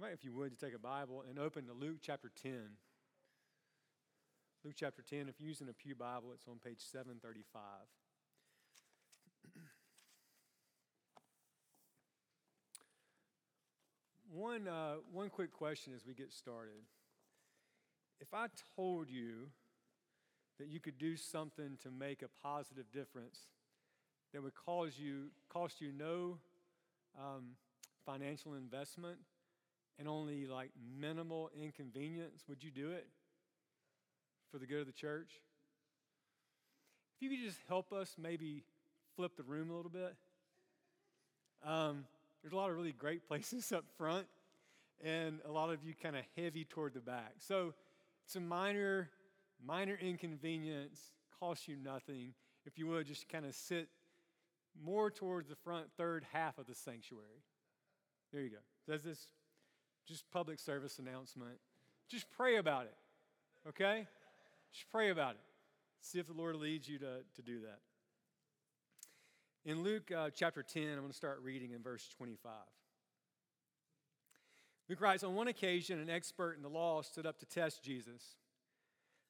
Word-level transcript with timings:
Right, 0.00 0.12
if 0.12 0.22
you 0.22 0.32
would, 0.34 0.56
to 0.56 0.64
take 0.64 0.76
a 0.76 0.78
Bible 0.78 1.24
and 1.28 1.40
open 1.40 1.66
to 1.66 1.72
Luke 1.72 1.96
chapter 2.00 2.30
10. 2.40 2.52
Luke 4.64 4.74
chapter 4.76 5.02
10, 5.02 5.28
if 5.28 5.40
you're 5.40 5.48
using 5.48 5.68
a 5.68 5.72
Pew 5.72 5.96
Bible, 5.96 6.28
it's 6.32 6.46
on 6.46 6.60
page 6.64 6.78
735. 6.78 7.60
one, 14.32 14.68
uh, 14.68 14.98
one 15.12 15.30
quick 15.30 15.52
question 15.52 15.92
as 15.96 16.06
we 16.06 16.14
get 16.14 16.32
started. 16.32 16.84
If 18.20 18.32
I 18.32 18.46
told 18.76 19.10
you 19.10 19.48
that 20.60 20.68
you 20.68 20.78
could 20.78 20.98
do 20.98 21.16
something 21.16 21.76
to 21.82 21.90
make 21.90 22.22
a 22.22 22.28
positive 22.40 22.84
difference 22.92 23.48
that 24.32 24.44
would 24.44 24.54
cause 24.54 24.92
you, 24.96 25.30
cost 25.48 25.80
you 25.80 25.90
no 25.90 26.38
um, 27.18 27.56
financial 28.06 28.54
investment, 28.54 29.18
and 29.98 30.08
only 30.08 30.46
like 30.46 30.70
minimal 30.98 31.50
inconvenience, 31.60 32.44
would 32.48 32.62
you 32.62 32.70
do 32.70 32.90
it 32.90 33.06
for 34.50 34.58
the 34.58 34.66
good 34.66 34.80
of 34.80 34.86
the 34.86 34.92
church? 34.92 35.30
If 37.16 37.22
you 37.22 37.30
could 37.30 37.44
just 37.44 37.58
help 37.68 37.92
us 37.92 38.14
maybe 38.16 38.62
flip 39.16 39.36
the 39.36 39.42
room 39.42 39.70
a 39.70 39.74
little 39.74 39.90
bit. 39.90 40.14
Um, 41.66 42.04
there's 42.40 42.52
a 42.52 42.56
lot 42.56 42.70
of 42.70 42.76
really 42.76 42.92
great 42.92 43.26
places 43.28 43.72
up 43.72 43.84
front, 43.96 44.26
and 45.02 45.40
a 45.44 45.50
lot 45.50 45.70
of 45.70 45.82
you 45.82 45.94
kind 46.00 46.14
of 46.14 46.22
heavy 46.36 46.64
toward 46.64 46.94
the 46.94 47.00
back. 47.00 47.34
So 47.38 47.74
it's 48.24 48.36
a 48.36 48.40
minor, 48.40 49.10
minor 49.64 49.98
inconvenience, 50.00 51.00
costs 51.40 51.66
you 51.66 51.76
nothing. 51.76 52.34
If 52.64 52.78
you 52.78 52.86
would, 52.86 53.06
just 53.06 53.28
kind 53.28 53.44
of 53.44 53.54
sit 53.54 53.88
more 54.80 55.10
towards 55.10 55.48
the 55.48 55.56
front 55.56 55.86
third 55.96 56.24
half 56.32 56.58
of 56.58 56.66
the 56.66 56.74
sanctuary. 56.74 57.42
There 58.32 58.42
you 58.42 58.50
go. 58.50 58.92
Does 58.92 59.02
this 59.02 59.26
just 60.08 60.30
public 60.30 60.58
service 60.58 60.98
announcement. 60.98 61.58
Just 62.08 62.26
pray 62.30 62.56
about 62.56 62.86
it, 62.86 62.94
okay? 63.68 64.06
Just 64.72 64.90
pray 64.90 65.10
about 65.10 65.32
it. 65.32 65.40
See 66.00 66.18
if 66.18 66.26
the 66.26 66.32
Lord 66.32 66.56
leads 66.56 66.88
you 66.88 66.98
to, 66.98 67.18
to 67.36 67.42
do 67.42 67.60
that. 67.60 67.80
In 69.64 69.82
Luke 69.82 70.10
uh, 70.10 70.30
chapter 70.34 70.62
10, 70.62 70.82
I'm 70.82 71.00
going 71.00 71.08
to 71.08 71.14
start 71.14 71.40
reading 71.42 71.72
in 71.72 71.82
verse 71.82 72.08
25. 72.16 72.52
Luke 74.88 75.00
writes 75.00 75.22
On 75.22 75.34
one 75.34 75.48
occasion, 75.48 76.00
an 76.00 76.08
expert 76.08 76.56
in 76.56 76.62
the 76.62 76.68
law 76.68 77.02
stood 77.02 77.26
up 77.26 77.38
to 77.40 77.46
test 77.46 77.82
Jesus. 77.82 78.36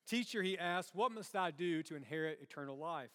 Teacher, 0.06 0.42
he 0.42 0.56
asked, 0.56 0.94
What 0.94 1.10
must 1.10 1.34
I 1.34 1.50
do 1.50 1.82
to 1.84 1.96
inherit 1.96 2.38
eternal 2.40 2.78
life? 2.78 3.10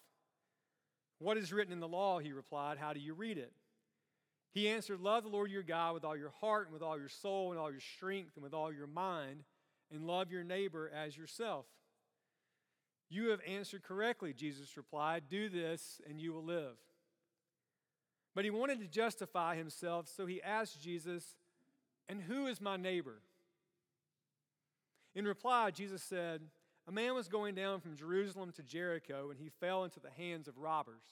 What 1.19 1.37
is 1.37 1.53
written 1.53 1.71
in 1.71 1.79
the 1.79 1.87
law? 1.87 2.19
He 2.19 2.33
replied, 2.33 2.77
How 2.77 2.91
do 2.91 2.99
you 2.99 3.13
read 3.13 3.37
it? 3.37 3.53
He 4.53 4.69
answered, 4.69 4.99
Love 4.99 5.23
the 5.23 5.29
Lord 5.29 5.51
your 5.51 5.63
God 5.63 5.95
with 5.95 6.05
all 6.05 6.15
your 6.15 6.33
heart 6.39 6.67
and 6.67 6.73
with 6.73 6.83
all 6.83 6.97
your 6.97 7.09
soul 7.09 7.51
and 7.51 7.59
all 7.59 7.71
your 7.71 7.79
strength 7.79 8.35
and 8.35 8.43
with 8.43 8.53
all 8.53 8.71
your 8.71 8.87
mind, 8.87 9.43
and 9.91 10.05
love 10.05 10.31
your 10.31 10.43
neighbor 10.43 10.91
as 10.93 11.17
yourself. 11.17 11.65
You 13.09 13.29
have 13.29 13.41
answered 13.47 13.83
correctly, 13.83 14.33
Jesus 14.33 14.77
replied. 14.77 15.23
Do 15.29 15.49
this 15.49 16.01
and 16.07 16.19
you 16.19 16.33
will 16.33 16.43
live. 16.43 16.77
But 18.35 18.45
he 18.45 18.51
wanted 18.51 18.79
to 18.79 18.87
justify 18.87 19.55
himself, 19.55 20.07
so 20.07 20.25
he 20.25 20.41
asked 20.41 20.81
Jesus, 20.81 21.35
And 22.09 22.21
who 22.21 22.47
is 22.47 22.59
my 22.59 22.77
neighbor? 22.77 23.21
In 25.15 25.25
reply, 25.25 25.69
Jesus 25.71 26.01
said, 26.01 26.41
A 26.87 26.91
man 26.91 27.13
was 27.13 27.27
going 27.27 27.53
down 27.53 27.79
from 27.79 27.95
Jerusalem 27.95 28.51
to 28.53 28.63
Jericho, 28.63 29.29
and 29.29 29.39
he 29.39 29.49
fell 29.59 29.83
into 29.83 29.99
the 29.99 30.09
hands 30.09 30.47
of 30.47 30.57
robbers. 30.57 31.03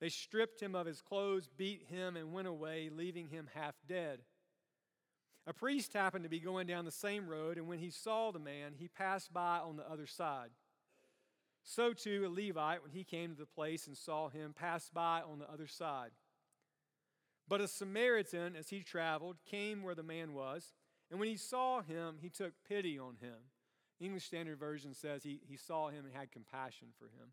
They 0.00 0.08
stripped 0.08 0.60
him 0.60 0.74
of 0.74 0.86
his 0.86 1.02
clothes, 1.02 1.48
beat 1.56 1.84
him, 1.88 2.16
and 2.16 2.32
went 2.32 2.48
away, 2.48 2.88
leaving 2.90 3.28
him 3.28 3.48
half 3.54 3.74
dead. 3.86 4.20
A 5.46 5.52
priest 5.52 5.92
happened 5.92 6.24
to 6.24 6.30
be 6.30 6.40
going 6.40 6.66
down 6.66 6.84
the 6.84 6.90
same 6.90 7.28
road, 7.28 7.58
and 7.58 7.68
when 7.68 7.78
he 7.78 7.90
saw 7.90 8.30
the 8.30 8.38
man, 8.38 8.74
he 8.76 8.88
passed 8.88 9.32
by 9.32 9.58
on 9.58 9.76
the 9.76 9.90
other 9.90 10.06
side. 10.06 10.50
So 11.62 11.92
too, 11.92 12.24
a 12.26 12.28
Levite, 12.28 12.82
when 12.82 12.92
he 12.92 13.04
came 13.04 13.30
to 13.30 13.38
the 13.38 13.46
place 13.46 13.86
and 13.86 13.96
saw 13.96 14.28
him, 14.28 14.54
passed 14.54 14.94
by 14.94 15.20
on 15.22 15.38
the 15.38 15.50
other 15.50 15.66
side. 15.66 16.10
But 17.48 17.60
a 17.60 17.68
Samaritan, 17.68 18.56
as 18.56 18.70
he 18.70 18.82
traveled, 18.82 19.36
came 19.44 19.82
where 19.82 19.94
the 19.94 20.02
man 20.02 20.32
was, 20.32 20.72
and 21.10 21.18
when 21.18 21.28
he 21.28 21.36
saw 21.36 21.82
him, 21.82 22.16
he 22.20 22.30
took 22.30 22.52
pity 22.66 22.98
on 22.98 23.16
him. 23.20 23.36
English 23.98 24.24
Standard 24.24 24.58
Version 24.58 24.94
says 24.94 25.24
he, 25.24 25.40
he 25.46 25.56
saw 25.56 25.88
him 25.88 26.06
and 26.06 26.14
had 26.14 26.32
compassion 26.32 26.88
for 26.98 27.06
him. 27.06 27.32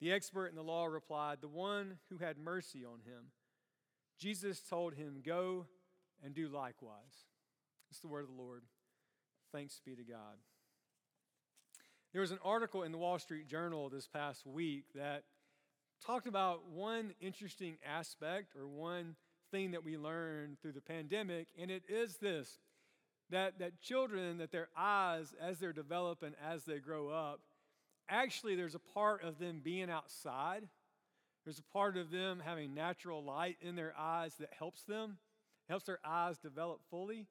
The 0.00 0.12
expert 0.12 0.48
in 0.48 0.56
the 0.56 0.62
law 0.62 0.86
replied, 0.86 1.38
The 1.40 1.48
one 1.48 1.98
who 2.10 2.18
had 2.18 2.38
mercy 2.38 2.84
on 2.84 3.00
him. 3.00 3.30
Jesus 4.18 4.60
told 4.60 4.94
him, 4.94 5.22
Go 5.24 5.66
and 6.24 6.34
do 6.34 6.48
likewise. 6.48 7.26
It's 7.90 8.00
the 8.00 8.08
word 8.08 8.24
of 8.24 8.28
the 8.28 8.42
Lord. 8.42 8.62
Thanks 9.52 9.80
be 9.84 9.94
to 9.94 10.02
God. 10.02 10.36
There 12.12 12.20
was 12.20 12.30
an 12.30 12.38
article 12.44 12.82
in 12.82 12.92
the 12.92 12.98
Wall 12.98 13.18
Street 13.18 13.48
Journal 13.48 13.88
this 13.88 14.06
past 14.06 14.46
week 14.46 14.84
that 14.94 15.24
talked 16.04 16.26
about 16.26 16.68
one 16.68 17.12
interesting 17.20 17.76
aspect 17.84 18.54
or 18.56 18.68
one 18.68 19.16
thing 19.50 19.72
that 19.72 19.84
we 19.84 19.96
learned 19.96 20.60
through 20.60 20.72
the 20.72 20.80
pandemic, 20.80 21.48
and 21.58 21.70
it 21.70 21.82
is 21.88 22.16
this 22.16 22.58
that, 23.30 23.58
that 23.58 23.80
children, 23.80 24.38
that 24.38 24.52
their 24.52 24.68
eyes, 24.76 25.34
as 25.40 25.58
they're 25.58 25.72
developing, 25.72 26.34
as 26.44 26.64
they 26.64 26.78
grow 26.78 27.08
up, 27.08 27.40
actually, 28.08 28.56
there's 28.56 28.74
a 28.74 28.80
part 28.80 29.22
of 29.22 29.38
them 29.38 29.60
being 29.62 29.90
outside. 29.90 30.68
There's 31.44 31.58
a 31.58 31.72
part 31.72 31.96
of 31.96 32.10
them 32.10 32.40
having 32.44 32.74
natural 32.74 33.22
light 33.22 33.56
in 33.60 33.76
their 33.76 33.94
eyes 33.98 34.34
that 34.40 34.50
helps 34.58 34.82
them, 34.82 35.18
helps 35.68 35.84
their 35.84 36.00
eyes 36.04 36.38
develop 36.38 36.80
fully. 36.90 37.26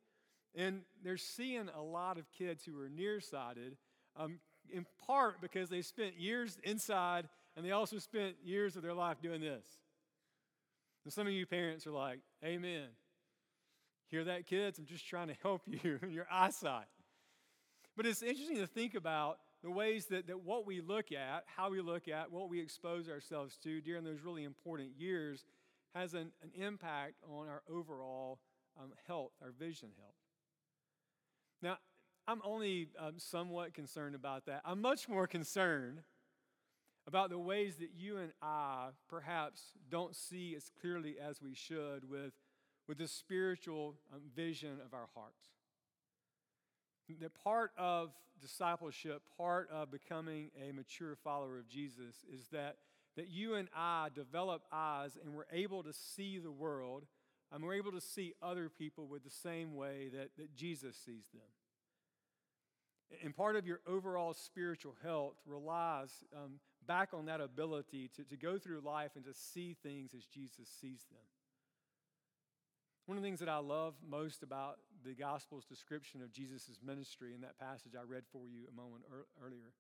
And 0.56 0.82
they're 1.04 1.18
seeing 1.18 1.70
a 1.76 1.82
lot 1.82 2.18
of 2.18 2.32
kids 2.32 2.64
who 2.64 2.80
are 2.80 2.90
nearsighted, 2.90 3.76
um, 4.16 4.40
in 4.72 4.86
part 5.06 5.42
because 5.42 5.70
they 5.70 5.82
spent 5.82 6.20
years 6.20 6.58
inside 6.64 7.28
and 7.56 7.66
they 7.66 7.72
also 7.72 7.98
spent 8.00 8.36
years 8.44 8.76
of 8.76 8.84
their 8.84 8.94
life 8.94 9.22
doing 9.22 9.42
this. 9.42 9.66
And 11.04 11.14
some 11.14 11.28
of 11.28 11.34
you 11.34 11.46
parents 11.46 11.86
are 11.88 11.92
like, 11.92 12.20
Amen. 12.44 12.88
Hear 14.10 14.26
that, 14.26 14.46
kids? 14.46 14.78
I'm 14.78 14.86
just 14.86 15.08
trying 15.08 15.30
to 15.30 15.36
help 15.42 15.64
you 15.68 16.00
in 16.02 16.12
your 16.12 16.28
eyesight. 16.32 16.86
But 17.98 18.06
it's 18.06 18.22
interesting 18.22 18.58
to 18.58 18.68
think 18.68 18.96
about 18.96 19.40
the 19.64 19.72
ways 19.72 20.08
that, 20.08 20.28
that 20.28 20.42
what 20.42 20.68
we 20.68 20.82
look 20.82 21.12
at, 21.12 21.46
how 21.46 21.70
we 21.72 21.80
look 21.82 22.08
at, 22.08 22.32
what 22.32 22.50
we 22.50 22.60
expose 22.60 23.08
ourselves 23.08 23.58
to 23.64 23.80
during 23.82 24.04
those 24.04 24.20
really 24.24 24.44
important 24.44 24.90
years 24.98 25.46
has 25.96 26.14
an, 26.14 26.32
an 26.42 26.52
impact 26.56 27.14
on 27.30 27.48
our 27.48 27.62
overall 27.70 28.40
um, 28.78 28.92
health, 29.08 29.32
our 29.42 29.52
vision 29.58 29.90
health. 29.98 30.16
Now, 31.62 31.78
I'm 32.28 32.42
only 32.44 32.90
um, 33.00 33.14
somewhat 33.18 33.74
concerned 33.74 34.16
about 34.16 34.46
that. 34.48 34.62
I'm 34.66 34.82
much 34.82 35.08
more 35.08 35.28
concerned 35.28 36.00
about 37.08 37.30
the 37.30 37.38
ways 37.38 37.78
that 37.78 37.92
you 37.96 38.18
and 38.18 38.32
I 38.42 38.90
perhaps 39.10 39.62
don't 39.90 40.16
see 40.16 40.56
as 40.56 40.70
clearly 40.82 41.16
as 41.22 41.42
we 41.42 41.54
should 41.54 42.10
with, 42.10 42.34
with 42.88 42.98
the 42.98 43.08
spiritual 43.08 43.96
um, 44.14 44.22
vision 44.36 44.80
of 44.86 44.94
our 44.94 45.08
hearts. 45.16 45.53
That 47.22 47.32
part 47.44 47.72
of 47.78 48.12
discipleship, 48.42 49.22
part 49.38 49.70
of 49.72 49.92
becoming 49.92 50.52
a 50.62 50.74
mature 50.74 51.16
follower 51.24 51.58
of 51.58 51.68
Jesus, 51.68 52.16
is 52.32 52.48
that, 52.52 52.78
that 53.16 53.30
you 53.30 53.56
and 53.56 53.70
I 53.76 54.10
develop 54.14 54.64
eyes 54.72 55.18
and 55.24 55.34
we're 55.34 55.46
able 55.52 55.84
to 55.84 55.94
see 55.94 56.40
the 56.40 56.52
world 56.52 57.06
and 57.52 57.64
we're 57.64 57.76
able 57.76 57.92
to 57.92 58.02
see 58.02 58.34
other 58.42 58.70
people 58.70 59.08
with 59.08 59.24
the 59.24 59.30
same 59.30 59.76
way 59.76 60.10
that, 60.14 60.30
that 60.38 60.56
Jesus 60.56 60.96
sees 60.98 61.26
them. 61.34 61.42
And 63.24 63.36
part 63.36 63.56
of 63.56 63.68
your 63.68 63.80
overall 63.88 64.34
spiritual 64.34 64.96
health 65.04 65.36
relies 65.46 66.10
um, 66.36 66.54
back 66.88 67.10
on 67.14 67.28
that 67.28 67.42
ability 67.42 68.10
to, 68.16 68.24
to 68.24 68.36
go 68.36 68.58
through 68.58 68.82
life 68.82 69.12
and 69.16 69.24
to 69.26 69.34
see 69.34 69.76
things 69.84 70.14
as 70.18 70.26
Jesus 70.26 70.68
sees 70.82 71.06
them. 71.12 71.22
One 73.06 73.18
of 73.18 73.24
the 73.24 73.28
things 73.28 73.40
that 73.40 73.50
I 73.50 73.58
love 73.58 73.94
most 74.08 74.44
about 74.44 74.78
the 75.04 75.14
gospel's 75.14 75.66
description 75.66 76.22
of 76.22 76.32
Jesus' 76.32 76.80
ministry 76.86 77.34
in 77.34 77.42
that 77.42 77.60
passage 77.60 77.94
I 77.96 78.04
read 78.04 78.24
for 78.32 78.48
you 78.48 78.68
a 78.72 78.76
moment 78.76 79.04
earlier 79.44 79.74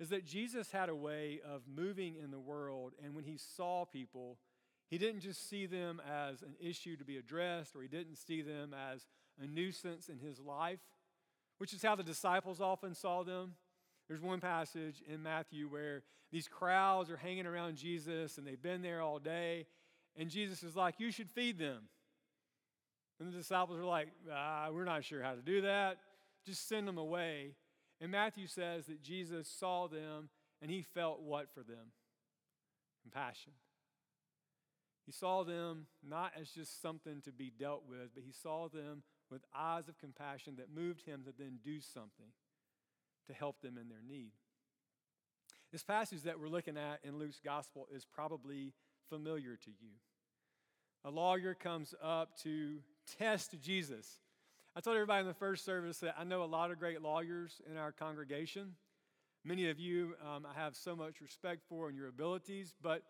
is 0.00 0.08
that 0.08 0.24
Jesus 0.24 0.72
had 0.72 0.88
a 0.88 0.94
way 0.94 1.40
of 1.44 1.62
moving 1.68 2.16
in 2.16 2.30
the 2.30 2.40
world, 2.40 2.94
and 3.02 3.14
when 3.14 3.24
he 3.24 3.36
saw 3.36 3.84
people, 3.84 4.38
he 4.90 4.98
didn't 4.98 5.20
just 5.20 5.48
see 5.48 5.66
them 5.66 6.00
as 6.00 6.42
an 6.42 6.56
issue 6.60 6.96
to 6.96 7.04
be 7.04 7.16
addressed, 7.16 7.76
or 7.76 7.82
he 7.82 7.88
didn't 7.88 8.16
see 8.16 8.42
them 8.42 8.74
as 8.92 9.06
a 9.40 9.46
nuisance 9.46 10.08
in 10.08 10.18
his 10.18 10.40
life. 10.40 10.80
which 11.58 11.72
is 11.72 11.82
how 11.82 11.94
the 11.94 12.02
disciples 12.02 12.60
often 12.60 12.94
saw 12.94 13.22
them. 13.22 13.54
There's 14.08 14.20
one 14.20 14.40
passage 14.40 15.02
in 15.06 15.22
Matthew 15.22 15.68
where 15.68 16.02
these 16.32 16.48
crowds 16.48 17.10
are 17.10 17.16
hanging 17.16 17.46
around 17.46 17.76
Jesus 17.76 18.38
and 18.38 18.46
they've 18.46 18.60
been 18.60 18.82
there 18.82 19.00
all 19.00 19.20
day, 19.20 19.66
and 20.16 20.28
Jesus 20.28 20.64
is 20.64 20.74
like, 20.74 20.96
You 20.98 21.12
should 21.12 21.30
feed 21.30 21.58
them. 21.58 21.88
And 23.18 23.32
the 23.32 23.36
disciples 23.36 23.78
are 23.78 23.84
like, 23.84 24.08
ah, 24.32 24.68
We're 24.72 24.84
not 24.84 25.04
sure 25.04 25.22
how 25.22 25.34
to 25.34 25.42
do 25.42 25.62
that. 25.62 25.98
Just 26.44 26.68
send 26.68 26.86
them 26.86 26.98
away. 26.98 27.54
And 28.00 28.10
Matthew 28.10 28.46
says 28.46 28.86
that 28.86 29.02
Jesus 29.02 29.48
saw 29.48 29.86
them 29.88 30.28
and 30.60 30.70
he 30.70 30.82
felt 30.82 31.22
what 31.22 31.48
for 31.54 31.62
them? 31.62 31.92
Compassion. 33.02 33.52
He 35.06 35.12
saw 35.12 35.44
them 35.44 35.86
not 36.06 36.32
as 36.40 36.48
just 36.50 36.80
something 36.80 37.20
to 37.22 37.32
be 37.32 37.52
dealt 37.56 37.82
with, 37.88 38.14
but 38.14 38.24
he 38.24 38.32
saw 38.32 38.68
them 38.68 39.02
with 39.30 39.42
eyes 39.54 39.88
of 39.88 39.98
compassion 39.98 40.56
that 40.56 40.74
moved 40.74 41.02
him 41.02 41.22
to 41.24 41.32
then 41.36 41.58
do 41.62 41.80
something 41.80 42.32
to 43.26 43.32
help 43.32 43.60
them 43.60 43.78
in 43.78 43.88
their 43.88 44.02
need. 44.06 44.32
This 45.72 45.82
passage 45.82 46.22
that 46.22 46.38
we're 46.38 46.48
looking 46.48 46.76
at 46.76 47.00
in 47.02 47.18
Luke's 47.18 47.40
gospel 47.44 47.88
is 47.94 48.04
probably 48.04 48.72
familiar 49.08 49.56
to 49.56 49.70
you. 49.70 49.90
A 51.04 51.10
lawyer 51.10 51.54
comes 51.54 51.94
up 52.02 52.38
to 52.42 52.78
test 53.18 53.60
Jesus. 53.60 54.18
I 54.76 54.80
told 54.80 54.96
everybody 54.96 55.20
in 55.20 55.26
the 55.26 55.34
first 55.34 55.64
service 55.64 55.98
that 55.98 56.16
I 56.18 56.24
know 56.24 56.42
a 56.42 56.46
lot 56.46 56.70
of 56.70 56.78
great 56.78 57.00
lawyers 57.00 57.60
in 57.70 57.76
our 57.76 57.92
congregation. 57.92 58.72
Many 59.44 59.68
of 59.70 59.78
you 59.78 60.14
um, 60.24 60.46
I 60.46 60.58
have 60.58 60.74
so 60.74 60.96
much 60.96 61.20
respect 61.20 61.62
for 61.68 61.88
and 61.88 61.96
your 61.96 62.08
abilities, 62.08 62.74
but 62.82 63.02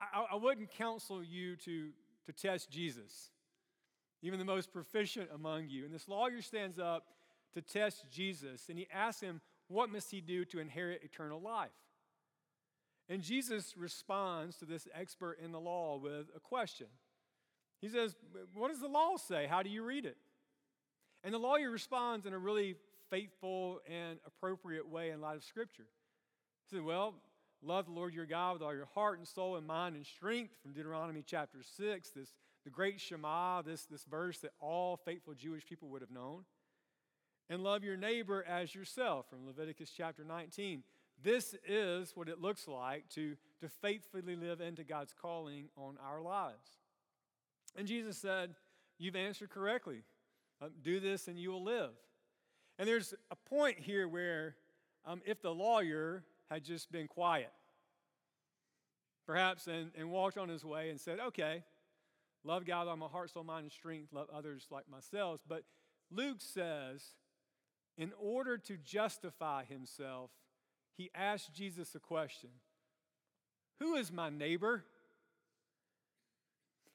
I, 0.00 0.26
I 0.32 0.36
wouldn't 0.36 0.70
counsel 0.70 1.22
you 1.22 1.56
to, 1.56 1.90
to 2.26 2.32
test 2.32 2.70
Jesus, 2.70 3.30
even 4.22 4.38
the 4.38 4.44
most 4.44 4.72
proficient 4.72 5.30
among 5.32 5.68
you. 5.68 5.84
And 5.84 5.94
this 5.94 6.08
lawyer 6.08 6.42
stands 6.42 6.78
up 6.78 7.04
to 7.54 7.62
test 7.62 8.06
Jesus, 8.10 8.68
and 8.68 8.78
he 8.78 8.88
asks 8.92 9.20
him, 9.20 9.40
What 9.68 9.90
must 9.90 10.10
he 10.10 10.20
do 10.20 10.44
to 10.46 10.58
inherit 10.58 11.02
eternal 11.04 11.40
life? 11.40 11.70
And 13.08 13.22
Jesus 13.22 13.74
responds 13.76 14.56
to 14.58 14.64
this 14.64 14.86
expert 14.94 15.38
in 15.42 15.50
the 15.50 15.60
law 15.60 15.98
with 15.98 16.26
a 16.34 16.40
question. 16.40 16.86
He 17.80 17.88
says, 17.88 18.14
What 18.54 18.70
does 18.70 18.80
the 18.80 18.88
law 18.88 19.16
say? 19.16 19.46
How 19.46 19.62
do 19.62 19.70
you 19.70 19.84
read 19.84 20.04
it? 20.04 20.16
And 21.24 21.34
the 21.34 21.38
lawyer 21.38 21.70
responds 21.70 22.26
in 22.26 22.32
a 22.32 22.38
really 22.38 22.76
faithful 23.10 23.80
and 23.88 24.18
appropriate 24.26 24.88
way 24.88 25.10
in 25.10 25.20
light 25.20 25.36
of 25.36 25.44
Scripture. 25.44 25.86
He 26.68 26.76
said, 26.76 26.84
Well, 26.84 27.14
love 27.62 27.86
the 27.86 27.92
Lord 27.92 28.14
your 28.14 28.26
God 28.26 28.54
with 28.54 28.62
all 28.62 28.74
your 28.74 28.88
heart 28.94 29.18
and 29.18 29.26
soul 29.26 29.56
and 29.56 29.66
mind 29.66 29.96
and 29.96 30.06
strength 30.06 30.54
from 30.62 30.72
Deuteronomy 30.72 31.22
chapter 31.26 31.58
6, 31.62 32.10
this, 32.10 32.32
the 32.64 32.70
great 32.70 33.00
Shema, 33.00 33.62
this, 33.62 33.84
this 33.86 34.04
verse 34.04 34.38
that 34.38 34.52
all 34.60 34.96
faithful 34.96 35.34
Jewish 35.34 35.66
people 35.66 35.88
would 35.88 36.02
have 36.02 36.10
known. 36.10 36.44
And 37.48 37.64
love 37.64 37.82
your 37.82 37.96
neighbor 37.96 38.44
as 38.48 38.74
yourself 38.74 39.26
from 39.28 39.46
Leviticus 39.46 39.90
chapter 39.90 40.22
19. 40.22 40.84
This 41.22 41.54
is 41.66 42.12
what 42.14 42.28
it 42.28 42.40
looks 42.40 42.68
like 42.68 43.08
to, 43.10 43.36
to 43.60 43.68
faithfully 43.68 44.36
live 44.36 44.60
into 44.60 44.84
God's 44.84 45.12
calling 45.20 45.68
on 45.76 45.96
our 46.02 46.22
lives. 46.22 46.78
And 47.76 47.86
Jesus 47.86 48.16
said, 48.18 48.54
You've 48.98 49.16
answered 49.16 49.50
correctly. 49.50 50.02
Um, 50.60 50.70
do 50.82 51.00
this 51.00 51.26
and 51.26 51.38
you 51.38 51.50
will 51.50 51.64
live. 51.64 51.90
And 52.78 52.86
there's 52.86 53.14
a 53.30 53.36
point 53.36 53.78
here 53.78 54.06
where 54.06 54.56
um, 55.06 55.22
if 55.24 55.40
the 55.40 55.50
lawyer 55.54 56.22
had 56.50 56.64
just 56.64 56.92
been 56.92 57.08
quiet, 57.08 57.52
perhaps, 59.26 59.66
and, 59.66 59.90
and 59.96 60.10
walked 60.10 60.36
on 60.36 60.48
his 60.48 60.64
way 60.64 60.90
and 60.90 61.00
said, 61.00 61.18
okay, 61.18 61.62
love 62.44 62.66
God 62.66 62.88
on 62.88 62.98
my 62.98 63.06
heart, 63.06 63.30
soul, 63.30 63.44
mind, 63.44 63.64
and 63.64 63.72
strength, 63.72 64.12
love 64.12 64.28
others 64.34 64.66
like 64.70 64.84
myself. 64.90 65.40
But 65.48 65.64
Luke 66.10 66.38
says, 66.40 67.02
in 67.96 68.12
order 68.18 68.58
to 68.58 68.76
justify 68.76 69.64
himself, 69.64 70.30
he 70.96 71.10
asked 71.14 71.54
Jesus 71.54 71.94
a 71.94 72.00
question 72.00 72.50
Who 73.78 73.94
is 73.94 74.12
my 74.12 74.28
neighbor? 74.28 74.84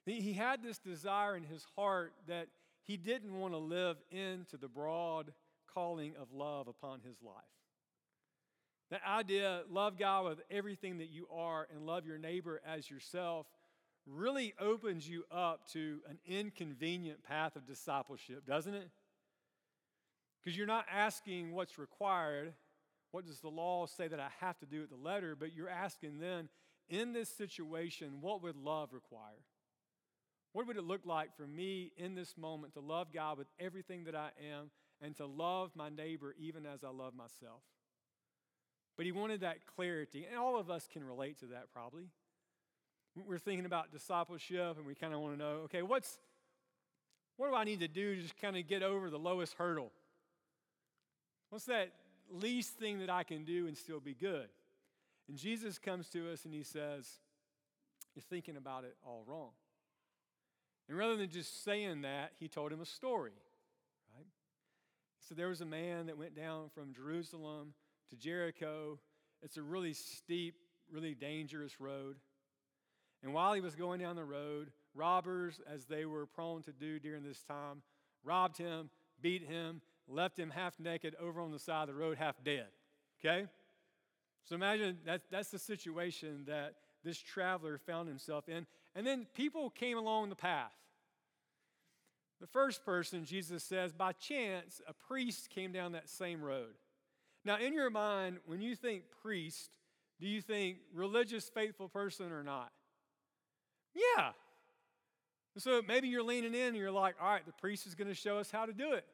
He 0.06 0.34
had 0.34 0.62
this 0.62 0.78
desire 0.78 1.36
in 1.36 1.44
his 1.44 1.66
heart 1.76 2.14
that 2.28 2.48
he 2.84 2.96
didn't 2.96 3.38
want 3.40 3.54
to 3.54 3.58
live 3.58 3.98
into 4.12 4.58
the 4.58 4.68
broad 4.68 5.34
calling 5.74 6.14
of 6.22 6.32
love 6.32 6.68
upon 6.68 7.00
his 7.02 7.18
life. 7.24 7.36
That 8.92 9.02
idea, 9.08 9.64
love 9.70 9.98
God 9.98 10.26
with 10.26 10.42
everything 10.52 11.00
that 11.00 11.10
you 11.10 11.28
are 11.34 11.68
and 11.74 11.88
love 11.88 12.06
your 12.06 12.20
neighbor 12.20 12.62
as 12.66 12.90
yourself, 12.90 13.48
really 14.06 14.54
opens 14.60 15.10
you 15.10 15.24
up 15.32 15.68
to 15.72 16.00
an 16.08 16.20
inconvenient 16.28 17.24
path 17.24 17.56
of 17.56 17.66
discipleship, 17.66 18.46
doesn't 18.46 18.76
it? 18.76 18.90
Because 20.44 20.56
you're 20.56 20.68
not 20.68 20.86
asking 20.94 21.54
what's 21.54 21.80
required. 21.80 22.54
What 23.10 23.26
does 23.26 23.40
the 23.40 23.50
law 23.50 23.88
say 23.88 24.08
that 24.08 24.20
I 24.20 24.28
have 24.40 24.60
to 24.60 24.68
do 24.68 24.84
at 24.84 24.90
the 24.90 24.96
letter? 24.96 25.36
But 25.36 25.56
you're 25.56 25.68
asking 25.68 26.20
then, 26.20 26.50
in 26.88 27.14
this 27.14 27.30
situation, 27.30 28.22
what 28.22 28.44
would 28.44 28.56
love 28.56 28.94
require? 28.94 29.42
What 30.56 30.68
would 30.68 30.78
it 30.78 30.86
look 30.86 31.02
like 31.06 31.36
for 31.36 31.46
me 31.46 31.92
in 31.98 32.16
this 32.16 32.38
moment 32.38 32.76
to 32.76 32.80
love 32.80 33.08
God 33.14 33.38
with 33.38 33.48
everything 33.60 34.06
that 34.06 34.16
I 34.16 34.30
am 34.56 34.72
and 35.02 35.14
to 35.18 35.26
love 35.26 35.72
my 35.76 35.90
neighbor 35.90 36.34
even 36.40 36.66
as 36.66 36.82
I 36.82 36.92
love 36.92 37.14
myself. 37.14 37.60
But 38.96 39.06
he 39.06 39.12
wanted 39.12 39.42
that 39.42 39.66
clarity, 39.76 40.26
and 40.26 40.40
all 40.40 40.58
of 40.58 40.72
us 40.72 40.88
can 40.90 41.04
relate 41.04 41.40
to 41.40 41.48
that 41.48 41.74
probably. 41.74 42.06
We're 43.28 43.38
thinking 43.38 43.66
about 43.66 43.92
discipleship 43.92 44.78
and 44.78 44.86
we 44.86 44.96
kind 44.96 45.14
of 45.14 45.20
want 45.20 45.34
to 45.34 45.38
know 45.38 45.64
okay, 45.66 45.82
what's, 45.82 46.20
what 47.36 47.50
do 47.50 47.56
I 47.56 47.66
need 47.66 47.82
to 47.82 47.90
do 47.90 48.16
to 48.16 48.22
just 48.22 48.38
kind 48.38 48.56
of 48.56 48.66
get 48.66 48.82
over 48.82 49.10
the 49.10 49.20
lowest 49.20 49.56
hurdle? 49.56 49.92
What's 51.50 51.66
that 51.66 51.92
least 52.32 52.76
thing 52.76 53.00
that 53.00 53.10
I 53.10 53.24
can 53.24 53.44
do 53.44 53.68
and 53.68 53.78
still 53.78 54.00
be 54.00 54.14
good? 54.14 54.48
And 55.28 55.38
Jesus 55.38 55.78
comes 55.78 56.08
to 56.12 56.32
us 56.32 56.46
and 56.46 56.54
he 56.54 56.64
says, 56.64 57.10
You're 58.16 58.24
thinking 58.30 58.56
about 58.56 58.86
it 58.86 58.96
all 59.06 59.26
wrong. 59.28 59.52
And 60.88 60.98
rather 60.98 61.16
than 61.16 61.30
just 61.30 61.64
saying 61.64 62.02
that, 62.02 62.32
he 62.40 62.48
told 62.48 62.72
him 62.72 62.82
a 62.82 62.86
story. 62.86 63.32
right? 64.16 64.28
So 65.20 65.34
there 65.34 65.48
was 65.48 65.62
a 65.62 65.66
man 65.66 66.08
that 66.08 66.18
went 66.18 66.36
down 66.36 66.70
from 66.74 66.94
Jerusalem 66.94 67.74
to 68.10 68.16
Jericho. 68.16 69.00
It's 69.42 69.58
a 69.58 69.64
really 69.64 69.94
steep, 69.94 70.56
really 70.92 71.16
dangerous 71.16 71.80
road. 71.80 72.18
And 73.24 73.34
while 73.34 73.54
he 73.54 73.62
was 73.62 73.76
going 73.76 74.00
down 74.00 74.16
the 74.16 74.24
road, 74.24 74.72
robbers, 74.94 75.60
as 75.68 75.86
they 75.86 76.06
were 76.06 76.28
prone 76.28 76.62
to 76.64 76.72
do 76.72 77.00
during 77.00 77.24
this 77.24 77.42
time, 77.42 77.82
robbed 78.24 78.58
him, 78.58 78.90
beat 79.22 79.44
him, 79.44 79.82
left 80.08 80.38
him 80.38 80.52
half 80.52 80.80
naked 80.80 81.16
over 81.20 81.42
on 81.42 81.52
the 81.52 81.60
side 81.60 81.84
of 81.84 81.96
the 81.96 81.96
road, 81.96 82.18
half 82.18 82.44
dead. 82.44 82.68
Okay? 83.20 83.48
So 84.44 84.54
imagine 84.54 85.00
that, 85.06 85.22
that's 85.32 85.50
the 85.50 85.58
situation 85.58 86.44
that 86.48 86.76
this 87.04 87.18
traveler 87.18 87.80
found 87.80 88.08
himself 88.08 88.48
in. 88.48 88.68
And 88.96 89.06
then 89.06 89.28
people 89.34 89.70
came 89.70 89.98
along 89.98 90.30
the 90.30 90.36
path. 90.36 90.72
The 92.42 92.48
first 92.48 92.86
person, 92.86 93.26
Jesus 93.26 93.64
says, 93.64 93.92
by 93.92 94.14
chance, 94.14 94.82
a 94.88 94.94
priest 94.94 95.50
came 95.50 95.72
down 95.72 95.94
that 95.94 96.10
same 96.10 96.42
road. 96.42 96.76
Now, 97.44 97.58
in 97.58 97.74
your 97.74 97.90
mind, 97.90 98.38
when 98.46 98.62
you 98.62 98.76
think 98.76 99.04
priest, 99.22 99.70
do 100.20 100.28
you 100.28 100.42
think 100.42 100.78
religious, 100.94 101.50
faithful 101.50 101.90
person 101.90 102.32
or 102.32 102.44
not? 102.44 102.72
Yeah. 103.94 104.32
So 105.58 105.82
maybe 105.88 106.08
you're 106.08 106.24
leaning 106.24 106.54
in 106.54 106.68
and 106.70 106.78
you're 106.78 106.92
like, 106.92 107.16
all 107.22 107.30
right, 107.30 107.46
the 107.46 107.54
priest 107.54 107.88
is 107.88 107.96
going 107.96 108.10
to 108.10 108.14
show 108.14 108.38
us 108.38 108.52
how 108.52 108.66
to 108.66 108.74
do 108.74 108.94
it. 108.94 109.06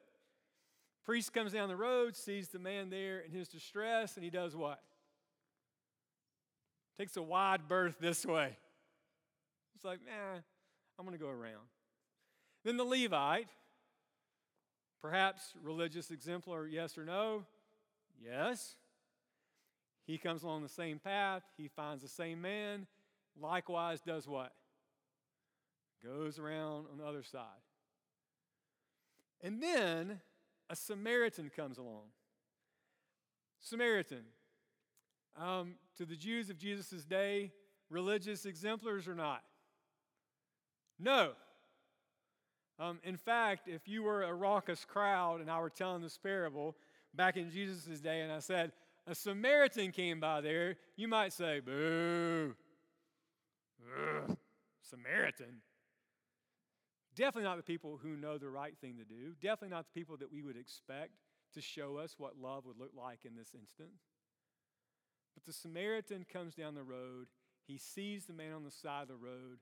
Priest 1.04 1.32
comes 1.32 1.52
down 1.52 1.68
the 1.68 1.76
road, 1.76 2.16
sees 2.16 2.48
the 2.48 2.58
man 2.58 2.90
there 2.90 3.20
in 3.20 3.32
his 3.32 3.48
distress, 3.48 4.16
and 4.16 4.24
he 4.24 4.30
does 4.30 4.54
what? 4.54 4.80
Takes 6.98 7.16
a 7.16 7.22
wide 7.22 7.68
berth 7.68 7.96
this 8.00 8.24
way. 8.24 8.56
It's 9.74 9.84
like, 9.84 10.00
nah, 10.04 10.40
I'm 10.98 11.06
going 11.06 11.18
to 11.18 11.22
go 11.22 11.30
around. 11.30 11.66
Then 12.64 12.76
the 12.76 12.84
Levite, 12.84 13.48
perhaps 15.00 15.52
religious 15.62 16.10
exemplar, 16.10 16.66
yes 16.66 16.96
or 16.96 17.04
no? 17.04 17.44
Yes. 18.22 18.76
He 20.06 20.18
comes 20.18 20.42
along 20.42 20.62
the 20.62 20.68
same 20.68 20.98
path, 20.98 21.42
he 21.56 21.68
finds 21.68 22.02
the 22.02 22.08
same 22.08 22.40
man, 22.40 22.86
likewise 23.40 24.00
does 24.00 24.28
what? 24.28 24.52
Goes 26.04 26.38
around 26.38 26.86
on 26.90 26.98
the 26.98 27.04
other 27.04 27.22
side. 27.22 27.42
And 29.42 29.62
then 29.62 30.20
a 30.70 30.76
Samaritan 30.76 31.50
comes 31.54 31.78
along. 31.78 32.04
Samaritan. 33.60 34.24
Um, 35.40 35.74
to 35.96 36.04
the 36.04 36.16
Jews 36.16 36.50
of 36.50 36.58
Jesus' 36.58 37.04
day, 37.04 37.52
religious 37.88 38.44
exemplars 38.44 39.08
or 39.08 39.14
not? 39.14 39.42
No. 40.98 41.32
Um, 42.78 42.98
in 43.04 43.16
fact, 43.16 43.68
if 43.68 43.86
you 43.86 44.02
were 44.02 44.22
a 44.22 44.34
raucous 44.34 44.84
crowd 44.84 45.40
and 45.40 45.50
I 45.50 45.60
were 45.60 45.70
telling 45.70 46.02
this 46.02 46.18
parable 46.18 46.76
back 47.14 47.36
in 47.36 47.50
Jesus' 47.50 48.00
day 48.00 48.20
and 48.20 48.32
I 48.32 48.40
said, 48.40 48.72
a 49.06 49.14
Samaritan 49.14 49.92
came 49.92 50.20
by 50.20 50.40
there, 50.40 50.76
you 50.96 51.08
might 51.08 51.32
say, 51.32 51.60
boo. 51.60 52.54
Ugh, 53.96 54.36
Samaritan. 54.80 55.60
Definitely 57.14 57.48
not 57.48 57.56
the 57.56 57.62
people 57.62 57.98
who 58.02 58.16
know 58.16 58.38
the 58.38 58.48
right 58.48 58.74
thing 58.80 58.96
to 58.96 59.04
do. 59.04 59.34
Definitely 59.40 59.74
not 59.76 59.84
the 59.84 60.00
people 60.00 60.16
that 60.18 60.32
we 60.32 60.42
would 60.42 60.56
expect 60.56 61.10
to 61.54 61.60
show 61.60 61.98
us 61.98 62.14
what 62.16 62.38
love 62.40 62.64
would 62.64 62.78
look 62.78 62.92
like 62.96 63.20
in 63.24 63.34
this 63.36 63.54
instance. 63.54 64.00
But 65.34 65.44
the 65.44 65.52
Samaritan 65.52 66.24
comes 66.32 66.54
down 66.54 66.74
the 66.74 66.82
road. 66.82 67.26
He 67.66 67.76
sees 67.76 68.24
the 68.24 68.32
man 68.32 68.52
on 68.52 68.64
the 68.64 68.70
side 68.70 69.02
of 69.02 69.08
the 69.08 69.16
road, 69.16 69.58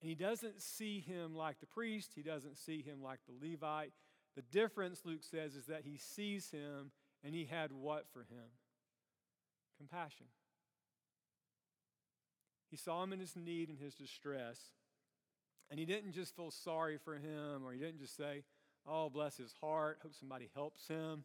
and 0.00 0.08
he 0.08 0.14
doesn't 0.14 0.62
see 0.62 1.00
him 1.00 1.34
like 1.34 1.60
the 1.60 1.66
priest. 1.66 2.12
He 2.14 2.22
doesn't 2.22 2.56
see 2.56 2.82
him 2.82 3.02
like 3.02 3.20
the 3.26 3.48
Levite. 3.48 3.92
The 4.34 4.42
difference, 4.42 5.02
Luke 5.04 5.22
says, 5.22 5.54
is 5.54 5.66
that 5.66 5.82
he 5.84 5.98
sees 5.98 6.50
him 6.50 6.90
and 7.22 7.34
he 7.34 7.44
had 7.44 7.72
what 7.72 8.06
for 8.12 8.20
him? 8.20 8.48
Compassion. 9.76 10.26
He 12.70 12.76
saw 12.76 13.02
him 13.02 13.12
in 13.12 13.20
his 13.20 13.36
need 13.36 13.68
and 13.68 13.78
his 13.78 13.96
distress, 13.96 14.58
and 15.70 15.80
he 15.80 15.84
didn't 15.84 16.12
just 16.12 16.36
feel 16.36 16.52
sorry 16.52 16.98
for 16.98 17.16
him 17.16 17.64
or 17.64 17.72
he 17.72 17.80
didn't 17.80 17.98
just 17.98 18.16
say, 18.16 18.44
Oh, 18.86 19.10
bless 19.10 19.36
his 19.36 19.52
heart, 19.60 19.98
hope 20.02 20.14
somebody 20.14 20.48
helps 20.54 20.88
him. 20.88 21.24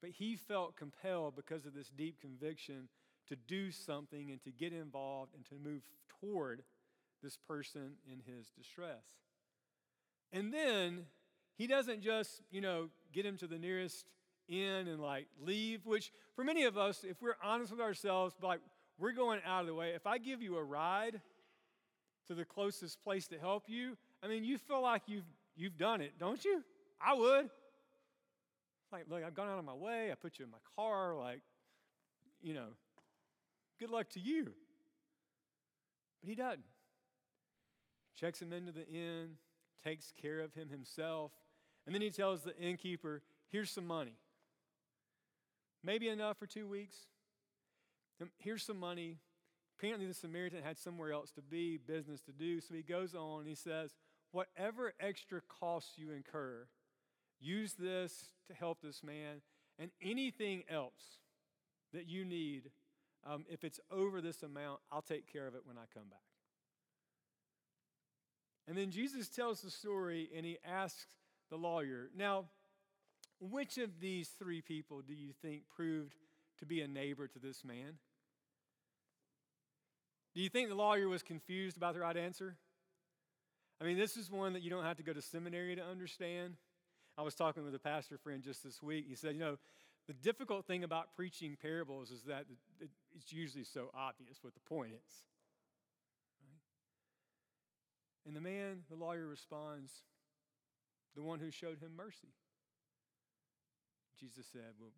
But 0.00 0.10
he 0.10 0.36
felt 0.36 0.76
compelled 0.76 1.36
because 1.36 1.66
of 1.66 1.74
this 1.74 1.90
deep 1.90 2.20
conviction 2.20 2.88
to 3.28 3.36
do 3.36 3.70
something 3.70 4.30
and 4.30 4.42
to 4.44 4.50
get 4.50 4.72
involved 4.72 5.34
and 5.34 5.44
to 5.46 5.54
move 5.62 5.82
toward 6.20 6.62
this 7.22 7.36
person 7.36 7.92
in 8.10 8.20
his 8.32 8.50
distress. 8.50 9.04
And 10.32 10.52
then 10.52 11.06
he 11.56 11.66
doesn't 11.66 12.02
just, 12.02 12.42
you 12.50 12.60
know, 12.60 12.88
get 13.12 13.26
him 13.26 13.36
to 13.38 13.46
the 13.46 13.58
nearest 13.58 14.06
inn 14.48 14.88
and 14.88 15.00
like 15.00 15.26
leave, 15.40 15.86
which 15.86 16.12
for 16.34 16.44
many 16.44 16.64
of 16.64 16.76
us, 16.78 17.04
if 17.04 17.20
we're 17.20 17.36
honest 17.42 17.70
with 17.70 17.80
ourselves, 17.80 18.34
like 18.42 18.60
we're 18.98 19.12
going 19.12 19.40
out 19.46 19.62
of 19.62 19.66
the 19.66 19.74
way. 19.74 19.90
If 19.90 20.06
I 20.06 20.18
give 20.18 20.42
you 20.42 20.56
a 20.56 20.62
ride 20.62 21.20
to 22.28 22.34
the 22.34 22.44
closest 22.44 23.02
place 23.02 23.26
to 23.28 23.38
help 23.38 23.64
you, 23.66 23.96
I 24.22 24.28
mean, 24.28 24.44
you 24.44 24.58
feel 24.58 24.82
like 24.82 25.02
you've 25.06 25.24
you've 25.56 25.76
done 25.76 26.00
it, 26.00 26.12
don't 26.18 26.44
you? 26.44 26.62
I 27.00 27.14
would. 27.14 27.50
Like, 28.92 29.04
look, 29.08 29.22
I've 29.24 29.34
gone 29.34 29.48
out 29.48 29.58
of 29.58 29.64
my 29.64 29.74
way. 29.74 30.10
I 30.10 30.14
put 30.14 30.38
you 30.38 30.44
in 30.44 30.50
my 30.50 30.58
car. 30.76 31.14
Like, 31.14 31.40
you 32.42 32.54
know, 32.54 32.68
good 33.78 33.90
luck 33.90 34.10
to 34.10 34.20
you. 34.20 34.52
But 36.20 36.28
he 36.28 36.34
doesn't. 36.34 36.60
Checks 38.20 38.42
him 38.42 38.52
into 38.52 38.70
the 38.72 38.86
inn, 38.86 39.36
takes 39.82 40.12
care 40.20 40.40
of 40.40 40.52
him 40.52 40.68
himself, 40.68 41.32
and 41.86 41.94
then 41.94 42.02
he 42.02 42.10
tells 42.10 42.42
the 42.42 42.56
innkeeper, 42.58 43.22
Here's 43.48 43.70
some 43.70 43.86
money. 43.86 44.14
Maybe 45.82 46.08
enough 46.08 46.36
for 46.36 46.46
two 46.46 46.68
weeks. 46.68 46.96
Here's 48.38 48.62
some 48.62 48.78
money. 48.78 49.16
Apparently, 49.76 50.06
the 50.06 50.14
Samaritan 50.14 50.62
had 50.62 50.78
somewhere 50.78 51.12
else 51.12 51.30
to 51.32 51.42
be, 51.42 51.78
business 51.78 52.20
to 52.22 52.32
do. 52.32 52.60
So 52.60 52.74
he 52.74 52.82
goes 52.82 53.14
on 53.14 53.40
and 53.40 53.48
he 53.48 53.54
says, 53.54 53.96
Whatever 54.30 54.92
extra 55.00 55.40
costs 55.48 55.94
you 55.96 56.12
incur, 56.12 56.66
use 57.40 57.74
this 57.74 58.26
to 58.46 58.54
help 58.54 58.82
this 58.82 59.02
man, 59.02 59.40
and 59.78 59.90
anything 60.00 60.62
else 60.68 61.18
that 61.92 62.06
you 62.06 62.24
need, 62.24 62.70
um, 63.26 63.44
if 63.50 63.64
it's 63.64 63.80
over 63.90 64.20
this 64.20 64.42
amount, 64.42 64.80
I'll 64.92 65.02
take 65.02 65.32
care 65.32 65.46
of 65.46 65.54
it 65.54 65.62
when 65.64 65.78
I 65.78 65.86
come 65.92 66.08
back. 66.10 66.29
And 68.70 68.78
then 68.78 68.92
Jesus 68.92 69.28
tells 69.28 69.62
the 69.62 69.70
story 69.70 70.30
and 70.34 70.46
he 70.46 70.58
asks 70.64 71.06
the 71.50 71.56
lawyer, 71.56 72.08
Now, 72.16 72.44
which 73.40 73.78
of 73.78 73.98
these 73.98 74.28
three 74.38 74.62
people 74.62 75.02
do 75.02 75.12
you 75.12 75.30
think 75.42 75.62
proved 75.74 76.14
to 76.60 76.66
be 76.66 76.80
a 76.80 76.86
neighbor 76.86 77.26
to 77.26 77.38
this 77.40 77.64
man? 77.64 77.98
Do 80.36 80.40
you 80.40 80.48
think 80.48 80.68
the 80.68 80.76
lawyer 80.76 81.08
was 81.08 81.24
confused 81.24 81.76
about 81.76 81.94
the 81.94 82.00
right 82.00 82.16
answer? 82.16 82.58
I 83.80 83.84
mean, 83.84 83.98
this 83.98 84.16
is 84.16 84.30
one 84.30 84.52
that 84.52 84.62
you 84.62 84.70
don't 84.70 84.84
have 84.84 84.98
to 84.98 85.02
go 85.02 85.12
to 85.12 85.20
seminary 85.20 85.74
to 85.74 85.82
understand. 85.82 86.54
I 87.18 87.22
was 87.22 87.34
talking 87.34 87.64
with 87.64 87.74
a 87.74 87.80
pastor 87.80 88.18
friend 88.18 88.40
just 88.40 88.62
this 88.62 88.80
week. 88.80 89.06
He 89.08 89.16
said, 89.16 89.34
You 89.34 89.40
know, 89.40 89.58
the 90.06 90.14
difficult 90.14 90.64
thing 90.66 90.84
about 90.84 91.16
preaching 91.16 91.56
parables 91.60 92.12
is 92.12 92.22
that 92.28 92.44
it's 93.16 93.32
usually 93.32 93.64
so 93.64 93.90
obvious 93.96 94.38
what 94.42 94.54
the 94.54 94.60
point 94.60 94.92
is. 94.92 95.29
And 98.26 98.36
the 98.36 98.40
man, 98.40 98.80
the 98.88 98.96
lawyer 98.96 99.26
responds, 99.26 99.90
The 101.16 101.22
one 101.22 101.40
who 101.40 101.50
showed 101.50 101.78
him 101.78 101.96
mercy. 101.96 102.34
Jesus 104.18 104.46
said, 104.52 104.74
Well, 104.78 104.90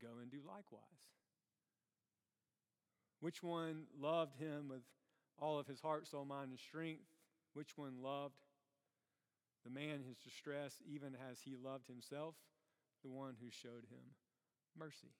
go 0.00 0.20
and 0.20 0.30
do 0.30 0.38
likewise. 0.46 0.82
Which 3.20 3.42
one 3.42 3.84
loved 3.98 4.36
him 4.36 4.68
with 4.68 4.82
all 5.40 5.58
of 5.58 5.66
his 5.66 5.80
heart, 5.80 6.06
soul, 6.06 6.24
mind, 6.24 6.50
and 6.50 6.58
strength? 6.58 7.04
Which 7.54 7.76
one 7.76 8.02
loved 8.02 8.34
the 9.64 9.70
man 9.70 10.00
in 10.00 10.04
his 10.04 10.18
distress, 10.18 10.74
even 10.86 11.16
as 11.30 11.38
he 11.44 11.56
loved 11.56 11.86
himself? 11.88 12.34
The 13.02 13.10
one 13.10 13.34
who 13.40 13.50
showed 13.50 13.84
him 13.90 14.14
mercy. 14.78 15.12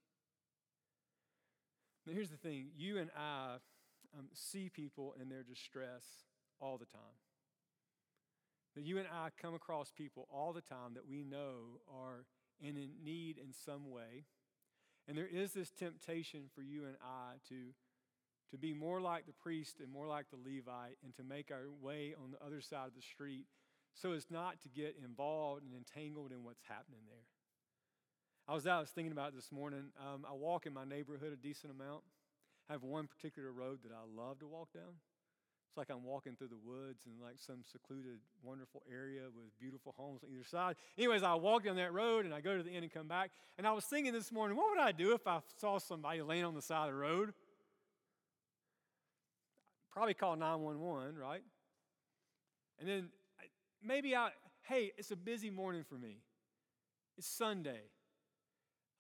Now, 2.07 2.13
here's 2.13 2.31
the 2.31 2.37
thing 2.37 2.71
you 2.77 2.99
and 2.99 3.11
I 3.17 3.57
um, 4.19 4.27
see 4.35 4.69
people 4.69 5.15
in 5.21 5.29
their 5.29 5.43
distress 5.43 6.05
all 6.63 6.79
the 6.79 6.87
time. 6.87 7.19
That 8.75 8.85
you 8.85 8.99
and 8.99 9.09
I 9.13 9.29
come 9.41 9.55
across 9.55 9.91
people 9.91 10.29
all 10.33 10.53
the 10.53 10.63
time 10.63 10.95
that 10.95 11.07
we 11.07 11.25
know 11.25 11.81
are 11.93 12.25
in 12.61 12.77
need 13.05 13.37
in 13.37 13.53
some 13.53 13.91
way. 13.91 14.25
And 15.07 15.19
there 15.19 15.27
is 15.27 15.53
this 15.53 15.71
temptation 15.71 16.45
for 16.55 16.63
you 16.63 16.85
and 16.85 16.97
I 17.03 17.35
to 17.49 17.75
to 18.53 18.59
be 18.59 18.75
more 18.75 19.01
like 19.01 19.25
the 19.25 19.33
priest 19.33 19.81
and 19.81 19.91
more 19.91 20.07
like 20.07 20.27
the 20.31 20.37
Levite 20.37 20.99
and 21.03 21.15
to 21.17 21.25
make 21.25 21.51
our 21.51 21.71
way 21.81 22.15
on 22.23 22.33
the 22.33 22.47
other 22.47 22.61
side 22.61 22.87
of 22.87 22.95
the 22.95 23.01
street 23.01 23.47
so 23.95 24.13
as 24.13 24.27
not 24.31 24.61
to 24.61 24.69
get 24.69 24.95
involved 25.03 25.63
and 25.65 25.73
entangled 25.75 26.33
in 26.33 26.45
what's 26.45 26.61
happening 26.69 27.01
there. 27.09 27.25
I 28.47 28.55
was 28.55 28.67
out, 28.67 28.77
I 28.77 28.81
was 28.81 28.91
thinking 28.91 29.13
about 29.13 29.35
this 29.35 29.51
morning. 29.51 29.85
Um, 29.99 30.27
I 30.29 30.35
walk 30.35 30.67
in 30.67 30.75
my 30.75 30.85
neighborhood 30.85 31.33
a 31.33 31.37
decent 31.37 31.73
amount. 31.73 32.03
I 32.69 32.75
have 32.75 32.83
one 32.83 33.07
particular 33.07 33.51
road 33.51 33.79
that 33.85 33.93
I 33.93 34.05
love 34.21 34.41
to 34.41 34.47
walk 34.47 34.73
down. 34.75 35.01
It's 35.73 35.79
like 35.79 35.89
I'm 35.91 36.05
walking 36.05 36.37
through 36.37 36.49
the 36.49 36.61
woods 36.63 37.07
in 37.07 37.13
like 37.25 37.37
some 37.39 37.65
secluded, 37.65 38.19
wonderful 38.43 38.83
area 38.93 39.23
with 39.35 39.59
beautiful 39.59 39.95
homes 39.97 40.21
on 40.23 40.29
either 40.31 40.45
side. 40.45 40.77
Anyways, 40.99 41.23
I 41.23 41.33
walk 41.33 41.65
down 41.65 41.77
that 41.77 41.95
road 41.95 42.27
and 42.27 42.35
I 42.35 42.43
go 42.43 42.59
to 42.59 42.63
the 42.63 42.69
inn 42.69 42.83
and 42.83 42.93
come 42.93 43.09
back. 43.09 43.31
And 43.57 43.67
I 43.67 43.73
was 43.73 43.87
thinking 43.87 44.13
this 44.13 44.31
morning, 44.31 44.59
what 44.59 44.67
would 44.69 44.79
I 44.79 44.93
do 44.93 45.15
if 45.15 45.27
I 45.27 45.41
saw 45.59 45.79
somebody 45.79 46.21
laying 46.21 46.45
on 46.45 46.55
the 46.55 46.61
side 46.61 46.89
of 46.89 46.95
the 46.95 47.01
road? 47.01 47.33
probably 49.93 50.13
call 50.13 50.37
911, 50.37 51.17
right? 51.17 51.43
And 52.79 52.89
then 52.89 53.09
maybe 53.83 54.17
I, 54.17 54.31
hey, 54.69 54.93
it's 54.99 55.11
a 55.11 55.17
busy 55.17 55.51
morning 55.51 55.85
for 55.89 55.97
me. 55.97 56.19
It's 57.17 57.27
Sunday. 57.27 57.81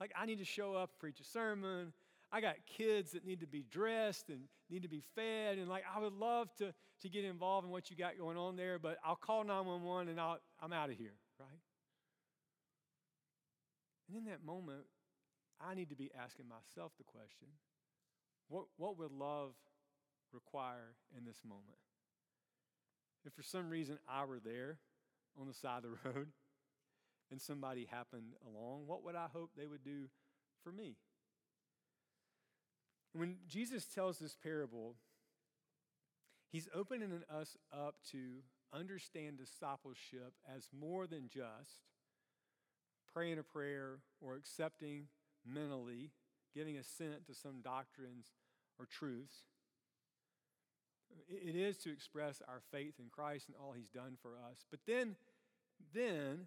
Like, 0.00 0.12
I 0.18 0.26
need 0.26 0.38
to 0.38 0.44
show 0.44 0.74
up, 0.74 0.90
preach 0.98 1.20
a 1.20 1.24
sermon. 1.24 1.92
I 2.32 2.40
got 2.40 2.56
kids 2.66 3.12
that 3.12 3.26
need 3.26 3.40
to 3.40 3.46
be 3.46 3.64
dressed 3.70 4.30
and 4.30 4.44
need 4.70 4.82
to 4.82 4.88
be 4.88 5.02
fed. 5.14 5.58
And, 5.58 5.68
like, 5.68 5.84
I 5.94 6.00
would 6.00 6.14
love 6.14 6.48
to, 6.56 6.72
to 7.02 7.08
get 7.08 7.24
involved 7.24 7.66
in 7.66 7.70
what 7.70 7.90
you 7.90 7.96
got 7.96 8.18
going 8.18 8.38
on 8.38 8.56
there, 8.56 8.78
but 8.78 8.96
I'll 9.04 9.16
call 9.16 9.44
911 9.44 10.08
and 10.08 10.18
I'll, 10.18 10.38
I'm 10.60 10.72
out 10.72 10.88
of 10.88 10.96
here, 10.96 11.14
right? 11.38 11.60
And 14.08 14.16
in 14.16 14.24
that 14.24 14.44
moment, 14.44 14.84
I 15.60 15.74
need 15.74 15.90
to 15.90 15.96
be 15.96 16.10
asking 16.18 16.46
myself 16.48 16.92
the 16.98 17.04
question 17.04 17.48
what, 18.48 18.64
what 18.76 18.98
would 18.98 19.12
love 19.12 19.52
require 20.32 20.94
in 21.16 21.24
this 21.24 21.40
moment? 21.44 21.78
If 23.24 23.32
for 23.32 23.42
some 23.42 23.70
reason 23.70 23.98
I 24.08 24.24
were 24.24 24.40
there 24.40 24.78
on 25.40 25.46
the 25.46 25.54
side 25.54 25.78
of 25.78 25.82
the 25.84 26.10
road 26.10 26.28
and 27.30 27.40
somebody 27.40 27.88
happened 27.90 28.34
along, 28.46 28.86
what 28.86 29.04
would 29.04 29.14
I 29.14 29.26
hope 29.32 29.50
they 29.56 29.66
would 29.66 29.84
do 29.84 30.08
for 30.62 30.72
me? 30.72 30.96
When 33.12 33.36
Jesus 33.46 33.84
tells 33.86 34.18
this 34.18 34.36
parable, 34.42 34.94
he's 36.50 36.68
opening 36.74 37.22
us 37.30 37.56
up 37.72 37.96
to 38.12 38.18
understand 38.72 39.38
discipleship 39.38 40.32
as 40.54 40.68
more 40.78 41.06
than 41.06 41.28
just 41.28 41.80
praying 43.12 43.38
a 43.38 43.42
prayer 43.42 43.98
or 44.20 44.36
accepting 44.36 45.08
mentally, 45.44 46.10
giving 46.54 46.78
assent 46.78 47.26
to 47.26 47.34
some 47.34 47.60
doctrines 47.62 48.26
or 48.78 48.86
truths. 48.86 49.44
It 51.28 51.54
is 51.54 51.76
to 51.78 51.92
express 51.92 52.40
our 52.48 52.62
faith 52.70 52.94
in 52.98 53.06
Christ 53.10 53.48
and 53.48 53.56
all 53.56 53.72
he's 53.72 53.88
done 53.88 54.16
for 54.22 54.30
us. 54.30 54.64
But 54.70 54.80
then, 54.86 55.16
then 55.92 56.46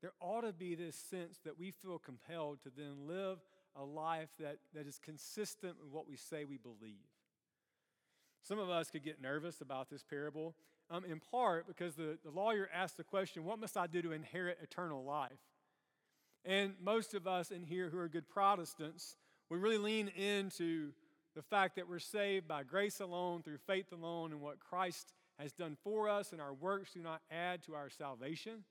there 0.00 0.12
ought 0.20 0.42
to 0.42 0.52
be 0.52 0.76
this 0.76 0.94
sense 0.94 1.38
that 1.44 1.58
we 1.58 1.72
feel 1.72 1.98
compelled 1.98 2.62
to 2.62 2.70
then 2.70 3.08
live 3.08 3.38
a 3.78 3.84
life 3.84 4.28
that, 4.40 4.58
that 4.74 4.86
is 4.86 4.98
consistent 4.98 5.74
with 5.82 5.92
what 5.92 6.08
we 6.08 6.16
say 6.16 6.44
we 6.44 6.58
believe. 6.58 7.06
Some 8.42 8.58
of 8.58 8.70
us 8.70 8.90
could 8.90 9.04
get 9.04 9.20
nervous 9.20 9.60
about 9.60 9.90
this 9.90 10.04
parable, 10.04 10.54
um, 10.90 11.04
in 11.04 11.20
part 11.20 11.66
because 11.66 11.94
the, 11.94 12.18
the 12.24 12.30
lawyer 12.30 12.68
asked 12.72 12.96
the 12.96 13.04
question, 13.04 13.44
What 13.44 13.58
must 13.58 13.76
I 13.76 13.86
do 13.86 14.02
to 14.02 14.12
inherit 14.12 14.58
eternal 14.62 15.04
life? 15.04 15.32
And 16.44 16.74
most 16.80 17.14
of 17.14 17.26
us 17.26 17.50
in 17.50 17.64
here 17.64 17.90
who 17.90 17.98
are 17.98 18.08
good 18.08 18.28
Protestants, 18.28 19.16
we 19.50 19.58
really 19.58 19.78
lean 19.78 20.08
into 20.08 20.92
the 21.34 21.42
fact 21.42 21.76
that 21.76 21.88
we're 21.88 21.98
saved 21.98 22.46
by 22.46 22.62
grace 22.62 23.00
alone, 23.00 23.42
through 23.42 23.58
faith 23.66 23.92
alone, 23.92 24.32
and 24.32 24.40
what 24.40 24.60
Christ 24.60 25.12
has 25.38 25.52
done 25.52 25.76
for 25.82 26.08
us, 26.08 26.32
and 26.32 26.40
our 26.40 26.54
works 26.54 26.92
do 26.92 27.00
not 27.00 27.20
add 27.30 27.62
to 27.64 27.74
our 27.74 27.90
salvation. 27.90 28.64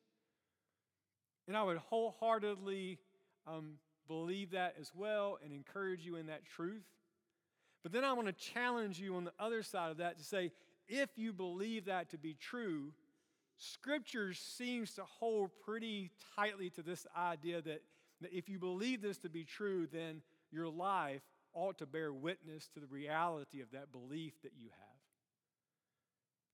And 1.47 1.55
I 1.55 1.63
would 1.63 1.77
wholeheartedly 1.77 2.97
um, 3.45 3.73
believe 4.07 4.51
that 4.51 4.75
as 4.79 4.91
well 4.95 5.37
and 5.43 5.53
encourage 5.53 6.05
you 6.05 6.15
in 6.15 6.27
that 6.27 6.45
truth. 6.45 6.85
But 7.83 7.91
then 7.91 8.03
I 8.03 8.13
want 8.13 8.27
to 8.27 8.33
challenge 8.33 8.99
you 8.99 9.15
on 9.15 9.25
the 9.25 9.33
other 9.39 9.61
side 9.61 9.91
of 9.91 9.97
that 9.97 10.17
to 10.17 10.23
say, 10.23 10.51
if 10.87 11.09
you 11.15 11.33
believe 11.33 11.85
that 11.85 12.09
to 12.11 12.17
be 12.17 12.33
true, 12.33 12.93
Scripture 13.57 14.33
seems 14.33 14.93
to 14.95 15.03
hold 15.03 15.51
pretty 15.65 16.11
tightly 16.35 16.69
to 16.71 16.81
this 16.81 17.07
idea 17.17 17.61
that, 17.61 17.81
that 18.21 18.33
if 18.33 18.49
you 18.49 18.59
believe 18.59 19.01
this 19.01 19.17
to 19.19 19.29
be 19.29 19.43
true, 19.43 19.87
then 19.91 20.21
your 20.51 20.67
life 20.67 21.21
ought 21.53 21.77
to 21.77 21.85
bear 21.85 22.11
witness 22.11 22.67
to 22.73 22.79
the 22.79 22.87
reality 22.87 23.61
of 23.61 23.71
that 23.71 23.91
belief 23.91 24.33
that 24.43 24.51
you 24.59 24.67
have. 24.69 24.85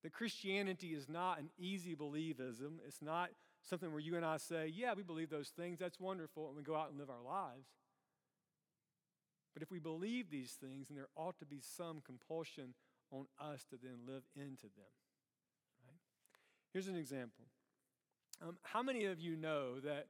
That 0.03 0.13
Christianity 0.13 0.89
is 0.89 1.10
not 1.10 1.39
an 1.39 1.50
easy 1.58 1.96
believism. 1.96 2.79
It's 2.88 3.01
not 3.01 3.29
something 3.63 3.91
where 3.91 4.00
you 4.00 4.15
and 4.15 4.25
I 4.25 4.38
say, 4.38 4.72
yeah, 4.74 4.94
we 4.96 5.03
believe 5.03 5.30
those 5.30 5.50
things, 5.50 5.80
that's 5.80 6.00
wonderful, 6.00 6.48
and 6.48 6.58
we 6.58 6.63
go 6.63 6.75
out 6.75 6.89
and 6.89 7.00
live 7.00 7.10
our 7.10 7.24
lives. 7.24 7.68
But 9.53 9.63
if 9.63 9.72
we 9.72 9.80
believe 9.80 10.30
these 10.30 10.53
things, 10.53 10.88
then 10.88 10.96
there 10.96 11.10
ought 11.15 11.38
to 11.39 11.46
be 11.46 11.60
some 11.60 12.01
compulsion 12.06 12.74
on 13.12 13.25
us 13.39 13.65
to 13.70 13.77
then 13.82 14.00
live 14.08 14.24
into 14.36 14.63
them. 14.63 14.91
Right? 15.86 16.00
Here's 16.74 16.88
an 16.88 16.96
example. 16.96 17.46
Um, 18.41 18.58
how 18.63 18.82
many 18.82 19.06
of 19.06 19.20
you 19.20 19.36
know 19.36 19.80
that, 19.82 20.08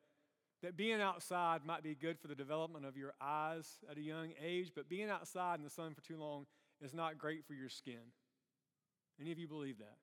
that 0.62 0.78
being 0.78 1.02
outside 1.02 1.66
might 1.66 1.84
be 1.84 1.96
good 1.96 2.20
for 2.20 2.28
the 2.28 2.36
development 2.36 2.86
of 2.86 2.96
your 2.96 3.14
eyes 3.20 3.68
at 3.90 3.98
a 3.98 4.02
young 4.02 4.34
age, 4.42 4.72
but 4.76 4.88
being 4.88 5.10
outside 5.10 5.58
in 5.58 5.64
the 5.64 5.70
sun 5.70 5.94
for 5.94 6.02
too 6.02 6.18
long 6.18 6.46
is 6.82 6.94
not 6.94 7.18
great 7.18 7.46
for 7.46 7.54
your 7.54 7.70
skin? 7.70 8.14
Any 9.20 9.32
of 9.32 9.40
you 9.40 9.48
believe 9.48 9.80
that? 9.80 9.98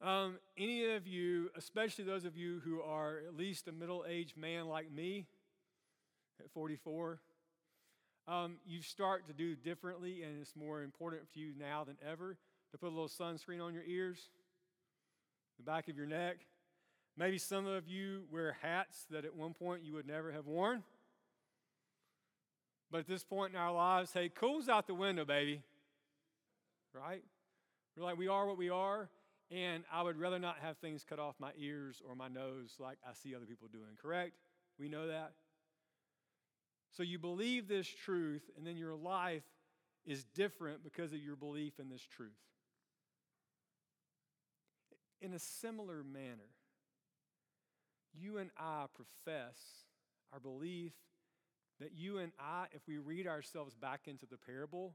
Um, 0.00 0.38
any 0.56 0.94
of 0.94 1.08
you, 1.08 1.50
especially 1.56 2.04
those 2.04 2.24
of 2.24 2.36
you 2.36 2.60
who 2.64 2.80
are 2.82 3.18
at 3.26 3.36
least 3.36 3.66
a 3.66 3.72
middle 3.72 4.04
aged 4.08 4.36
man 4.36 4.68
like 4.68 4.92
me 4.92 5.26
at 6.38 6.48
44, 6.52 7.18
um, 8.28 8.58
you 8.64 8.80
start 8.80 9.26
to 9.26 9.32
do 9.32 9.56
differently, 9.56 10.22
and 10.22 10.40
it's 10.40 10.54
more 10.54 10.82
important 10.82 11.22
for 11.32 11.40
you 11.40 11.52
now 11.58 11.82
than 11.82 11.96
ever 12.06 12.36
to 12.70 12.78
put 12.78 12.86
a 12.86 12.94
little 12.94 13.08
sunscreen 13.08 13.60
on 13.60 13.74
your 13.74 13.82
ears, 13.84 14.28
the 15.56 15.64
back 15.64 15.88
of 15.88 15.96
your 15.96 16.06
neck. 16.06 16.36
Maybe 17.16 17.38
some 17.38 17.66
of 17.66 17.88
you 17.88 18.22
wear 18.30 18.56
hats 18.62 19.04
that 19.10 19.24
at 19.24 19.34
one 19.34 19.52
point 19.52 19.82
you 19.82 19.94
would 19.94 20.06
never 20.06 20.30
have 20.30 20.46
worn. 20.46 20.84
But 22.92 22.98
at 22.98 23.08
this 23.08 23.24
point 23.24 23.52
in 23.52 23.58
our 23.58 23.72
lives, 23.72 24.12
hey, 24.12 24.28
cool's 24.28 24.68
out 24.68 24.86
the 24.86 24.94
window, 24.94 25.24
baby. 25.24 25.62
Right? 26.94 27.24
We're 27.96 28.04
like, 28.04 28.18
we 28.18 28.28
are 28.28 28.46
what 28.46 28.56
we 28.56 28.70
are, 28.70 29.08
and 29.50 29.84
I 29.92 30.02
would 30.02 30.18
rather 30.18 30.38
not 30.38 30.56
have 30.60 30.76
things 30.78 31.04
cut 31.08 31.18
off 31.18 31.34
my 31.38 31.52
ears 31.58 32.02
or 32.06 32.14
my 32.14 32.28
nose 32.28 32.74
like 32.78 32.98
I 33.06 33.12
see 33.14 33.34
other 33.34 33.46
people 33.46 33.68
doing, 33.72 33.96
correct? 34.00 34.34
We 34.78 34.88
know 34.88 35.08
that. 35.08 35.32
So 36.96 37.02
you 37.02 37.18
believe 37.18 37.68
this 37.68 37.86
truth, 37.86 38.42
and 38.56 38.66
then 38.66 38.76
your 38.76 38.94
life 38.94 39.44
is 40.04 40.24
different 40.24 40.82
because 40.82 41.12
of 41.12 41.18
your 41.18 41.36
belief 41.36 41.78
in 41.78 41.88
this 41.88 42.02
truth. 42.02 42.30
In 45.20 45.32
a 45.32 45.38
similar 45.38 46.02
manner, 46.02 46.50
you 48.14 48.38
and 48.38 48.50
I 48.58 48.86
profess 48.94 49.58
our 50.32 50.40
belief 50.40 50.92
that 51.80 51.92
you 51.94 52.18
and 52.18 52.32
I, 52.38 52.66
if 52.72 52.82
we 52.86 52.98
read 52.98 53.26
ourselves 53.26 53.74
back 53.74 54.02
into 54.06 54.26
the 54.26 54.36
parable, 54.36 54.94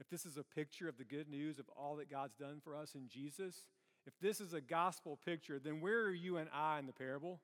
if 0.00 0.08
this 0.08 0.26
is 0.26 0.36
a 0.36 0.42
picture 0.42 0.88
of 0.88 0.98
the 0.98 1.04
good 1.04 1.28
news 1.28 1.58
of 1.58 1.66
all 1.76 1.96
that 1.96 2.10
God's 2.10 2.34
done 2.34 2.60
for 2.62 2.76
us 2.76 2.94
in 2.94 3.08
Jesus, 3.08 3.64
if 4.06 4.12
this 4.20 4.40
is 4.40 4.52
a 4.52 4.60
gospel 4.60 5.18
picture, 5.24 5.58
then 5.58 5.80
where 5.80 6.02
are 6.02 6.12
you 6.12 6.36
and 6.36 6.48
I 6.52 6.78
in 6.78 6.86
the 6.86 6.92
parable? 6.92 7.40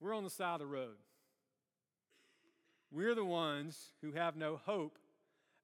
We're 0.00 0.14
on 0.14 0.24
the 0.24 0.30
side 0.30 0.54
of 0.54 0.60
the 0.60 0.66
road. 0.66 0.96
We're 2.90 3.14
the 3.14 3.24
ones 3.24 3.92
who 4.02 4.12
have 4.12 4.36
no 4.36 4.60
hope 4.64 4.98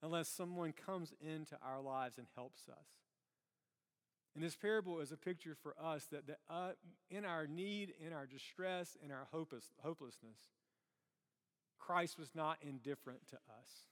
unless 0.02 0.28
someone 0.28 0.72
comes 0.72 1.12
into 1.20 1.56
our 1.62 1.80
lives 1.80 2.18
and 2.18 2.26
helps 2.34 2.68
us. 2.68 2.86
And 4.34 4.42
this 4.42 4.56
parable 4.56 5.00
is 5.00 5.12
a 5.12 5.16
picture 5.16 5.56
for 5.62 5.74
us 5.82 6.06
that, 6.10 6.26
that 6.26 6.38
uh, 6.48 6.70
in 7.10 7.24
our 7.24 7.46
need, 7.46 7.92
in 8.04 8.12
our 8.12 8.26
distress, 8.26 8.96
in 9.04 9.10
our 9.10 9.26
hopeless, 9.30 9.70
hopelessness, 9.82 10.38
Christ 11.78 12.18
was 12.18 12.30
not 12.34 12.58
indifferent 12.62 13.28
to 13.28 13.36
us. 13.36 13.91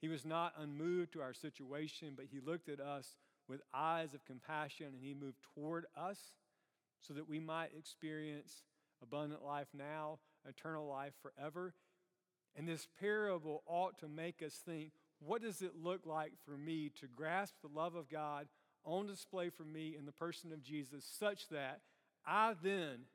He 0.00 0.08
was 0.08 0.24
not 0.24 0.52
unmoved 0.58 1.12
to 1.12 1.22
our 1.22 1.32
situation, 1.32 2.12
but 2.16 2.26
he 2.30 2.40
looked 2.40 2.68
at 2.68 2.80
us 2.80 3.16
with 3.48 3.62
eyes 3.72 4.14
of 4.14 4.24
compassion 4.24 4.86
and 4.86 5.02
he 5.02 5.14
moved 5.14 5.38
toward 5.54 5.86
us 5.96 6.18
so 7.00 7.14
that 7.14 7.28
we 7.28 7.38
might 7.38 7.70
experience 7.76 8.62
abundant 9.02 9.44
life 9.44 9.68
now, 9.76 10.18
eternal 10.48 10.86
life 10.86 11.12
forever. 11.22 11.74
And 12.56 12.68
this 12.68 12.88
parable 13.00 13.62
ought 13.66 13.98
to 13.98 14.08
make 14.08 14.42
us 14.42 14.60
think 14.64 14.92
what 15.18 15.42
does 15.42 15.62
it 15.62 15.72
look 15.82 16.04
like 16.04 16.32
for 16.44 16.56
me 16.56 16.90
to 17.00 17.06
grasp 17.06 17.54
the 17.62 17.74
love 17.74 17.94
of 17.94 18.10
God 18.10 18.48
on 18.84 19.06
display 19.06 19.50
for 19.50 19.64
me 19.64 19.96
in 19.98 20.06
the 20.06 20.12
person 20.12 20.52
of 20.52 20.62
Jesus, 20.62 21.04
such 21.18 21.48
that 21.48 21.80
I 22.26 22.54
then 22.62 23.06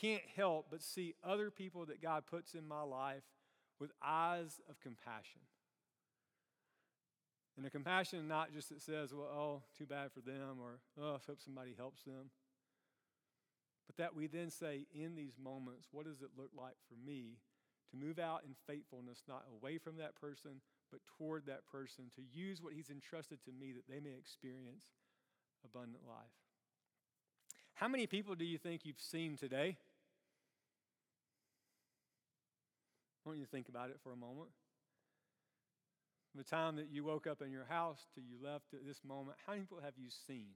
can't 0.00 0.22
help 0.36 0.66
but 0.70 0.82
see 0.82 1.14
other 1.24 1.50
people 1.50 1.86
that 1.86 2.02
God 2.02 2.24
puts 2.30 2.54
in 2.54 2.66
my 2.66 2.82
life 2.82 3.22
with 3.80 3.90
eyes 4.02 4.60
of 4.68 4.80
compassion? 4.80 5.40
And 7.56 7.64
a 7.66 7.70
compassion 7.70 8.26
not 8.26 8.52
just 8.52 8.68
that 8.70 8.82
says, 8.82 9.14
well, 9.14 9.30
oh, 9.32 9.62
too 9.78 9.86
bad 9.86 10.10
for 10.12 10.20
them, 10.20 10.58
or 10.60 10.80
oh, 11.00 11.14
I 11.14 11.18
hope 11.26 11.40
somebody 11.40 11.74
helps 11.76 12.02
them. 12.02 12.30
But 13.86 13.96
that 13.96 14.16
we 14.16 14.26
then 14.26 14.50
say, 14.50 14.86
in 14.92 15.14
these 15.14 15.36
moments, 15.42 15.88
what 15.92 16.06
does 16.06 16.22
it 16.22 16.30
look 16.36 16.50
like 16.56 16.74
for 16.88 16.96
me 17.06 17.38
to 17.90 17.96
move 17.96 18.18
out 18.18 18.42
in 18.44 18.54
faithfulness, 18.66 19.22
not 19.28 19.44
away 19.52 19.78
from 19.78 19.98
that 19.98 20.16
person, 20.16 20.62
but 20.90 21.00
toward 21.18 21.46
that 21.46 21.66
person, 21.70 22.06
to 22.16 22.22
use 22.32 22.60
what 22.60 22.72
He's 22.72 22.90
entrusted 22.90 23.38
to 23.44 23.52
me 23.52 23.72
that 23.72 23.88
they 23.88 24.00
may 24.00 24.16
experience 24.18 24.86
abundant 25.64 26.02
life? 26.08 26.34
How 27.74 27.88
many 27.88 28.06
people 28.06 28.34
do 28.34 28.44
you 28.44 28.58
think 28.58 28.84
you've 28.84 29.00
seen 29.00 29.36
today? 29.36 29.76
I 33.24 33.28
want 33.28 33.38
you 33.38 33.44
to 33.44 33.50
think 33.50 33.68
about 33.68 33.90
it 33.90 33.98
for 34.02 34.12
a 34.12 34.16
moment. 34.16 34.50
From 36.34 36.42
the 36.42 36.50
time 36.50 36.74
that 36.76 36.90
you 36.90 37.04
woke 37.04 37.28
up 37.28 37.42
in 37.42 37.52
your 37.52 37.66
house 37.66 38.08
till 38.12 38.24
you 38.24 38.44
left 38.44 38.74
at 38.74 38.84
this 38.84 39.04
moment, 39.06 39.36
how 39.46 39.52
many 39.52 39.62
people 39.62 39.78
have 39.84 39.94
you 39.96 40.08
seen? 40.26 40.50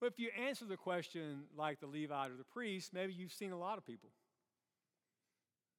Well, 0.00 0.08
if 0.08 0.20
you 0.20 0.30
answer 0.40 0.64
the 0.66 0.76
question 0.76 1.46
like 1.56 1.80
the 1.80 1.88
Levite 1.88 2.30
or 2.30 2.36
the 2.36 2.44
priest, 2.44 2.94
maybe 2.94 3.12
you've 3.12 3.32
seen 3.32 3.50
a 3.50 3.58
lot 3.58 3.76
of 3.76 3.84
people. 3.84 4.10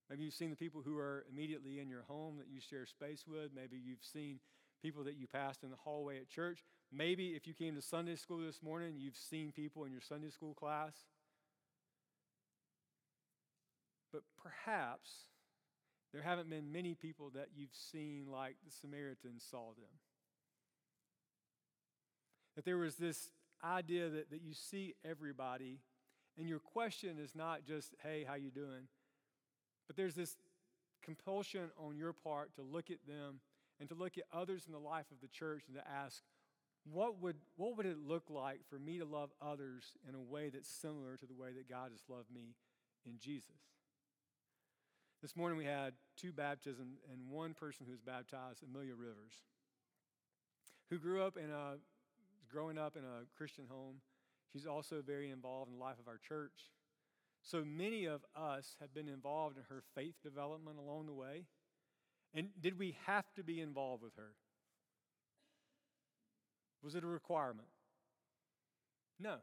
Maybe 0.10 0.26
you've 0.26 0.34
seen 0.34 0.50
the 0.50 0.58
people 0.58 0.82
who 0.84 0.98
are 0.98 1.24
immediately 1.32 1.80
in 1.80 1.88
your 1.88 2.04
home 2.10 2.40
that 2.40 2.50
you 2.54 2.60
share 2.60 2.86
space 2.86 3.24
with. 3.26 3.52
Maybe 3.56 3.78
you've 3.78 4.04
seen 4.04 4.42
people 4.82 5.06
that 5.06 5.16
you 5.16 5.28
passed 5.28 5.64
in 5.64 5.70
the 5.70 5.78
hallway 5.78 6.18
at 6.18 6.28
church. 6.28 6.66
Maybe 6.92 7.30
if 7.30 7.48
you 7.48 7.54
came 7.54 7.76
to 7.76 7.82
Sunday 7.82 8.18
school 8.18 8.40
this 8.46 8.62
morning, 8.62 8.96
you've 8.98 9.16
seen 9.16 9.54
people 9.54 9.86
in 9.86 9.94
your 9.94 10.02
Sunday 10.02 10.30
school 10.30 10.54
class. 10.54 10.92
But 14.12 14.24
perhaps 14.44 15.31
there 16.13 16.21
haven't 16.21 16.50
been 16.50 16.71
many 16.71 16.93
people 16.93 17.32
that 17.36 17.50
you've 17.56 17.74
seen 17.74 18.26
like 18.30 18.56
the 18.65 18.71
Samaritans 18.71 19.45
saw 19.50 19.67
them. 19.78 19.89
That 22.56 22.65
there 22.65 22.78
was 22.78 22.95
this 22.95 23.32
idea 23.63 24.10
that, 24.10 24.30
that 24.32 24.41
you 24.41 24.54
see 24.54 24.95
everybody, 25.06 25.80
and 26.38 26.50
your 26.50 26.60
question 26.60 27.17
is 27.17 27.34
not 27.34 27.63
just, 27.65 27.95
hey, 28.04 28.26
how 28.28 28.36
you 28.36 28.52
doing? 28.52 28.88
But 29.88 29.95
there's 29.95 30.15
this 30.15 30.36
compulsion 31.02 31.69
on 31.78 31.97
your 31.97 32.13
part 32.13 32.56
to 32.56 32.62
look 32.62 32.91
at 32.91 33.06
them 33.08 33.39
and 33.80 33.88
to 33.89 33.95
look 33.95 34.17
at 34.17 34.26
others 34.34 34.65
in 34.67 34.74
the 34.74 34.80
life 34.80 35.08
of 35.12 35.21
the 35.21 35.28
church 35.28 35.63
and 35.67 35.76
to 35.76 35.88
ask, 35.89 36.21
what 36.91 37.21
would, 37.21 37.38
what 37.56 37.78
would 37.78 37.86
it 37.86 37.97
look 37.97 38.30
like 38.30 38.60
for 38.69 38.80
me 38.80 39.00
to 39.00 39.06
love 39.06 39.30
others 39.41 39.97
in 40.08 40.15
a 40.15 40.21
way 40.21 40.50
that's 40.50 40.69
similar 40.69 41.15
to 41.17 41.26
the 41.26 41.34
way 41.34 41.50
that 41.54 41.69
God 41.69 41.91
has 41.91 42.02
loved 42.10 42.32
me 42.34 42.56
in 43.06 43.13
Jesus? 43.19 43.62
This 45.22 45.36
morning 45.36 45.56
we 45.56 45.66
had 45.66 45.94
two 46.18 46.32
baptisms 46.32 46.98
and 47.12 47.30
one 47.30 47.54
person 47.54 47.86
who 47.86 47.92
was 47.92 48.02
baptized, 48.02 48.64
Amelia 48.64 48.96
Rivers, 48.96 49.44
who 50.90 50.98
grew 50.98 51.22
up 51.22 51.38
in 51.38 51.52
a 51.52 51.76
growing 52.52 52.80
up 52.80 52.98
in 52.98 53.04
a 53.04 53.26
Christian 53.38 53.66
home. 53.70 53.98
She's 54.52 54.66
also 54.66 55.04
very 55.06 55.30
involved 55.30 55.72
in 55.72 55.78
the 55.78 55.84
life 55.84 56.00
of 56.00 56.08
our 56.08 56.18
church. 56.18 56.72
So 57.44 57.64
many 57.64 58.06
of 58.06 58.26
us 58.36 58.76
have 58.82 58.96
been 58.96 59.08
involved 59.08 59.58
in 59.58 59.64
her 59.70 59.84
faith 59.96 60.16
development 60.24 60.78
along 60.80 61.06
the 61.06 61.14
way. 61.14 61.46
And 62.34 62.50
did 62.60 62.80
we 62.80 62.96
have 63.06 63.32
to 63.36 63.44
be 63.44 63.62
involved 63.62 64.02
with 64.02 64.16
her? 64.16 64.34
Was 66.84 66.96
it 66.96 67.04
a 67.04 67.08
requirement? 67.08 67.68
No. 69.20 69.36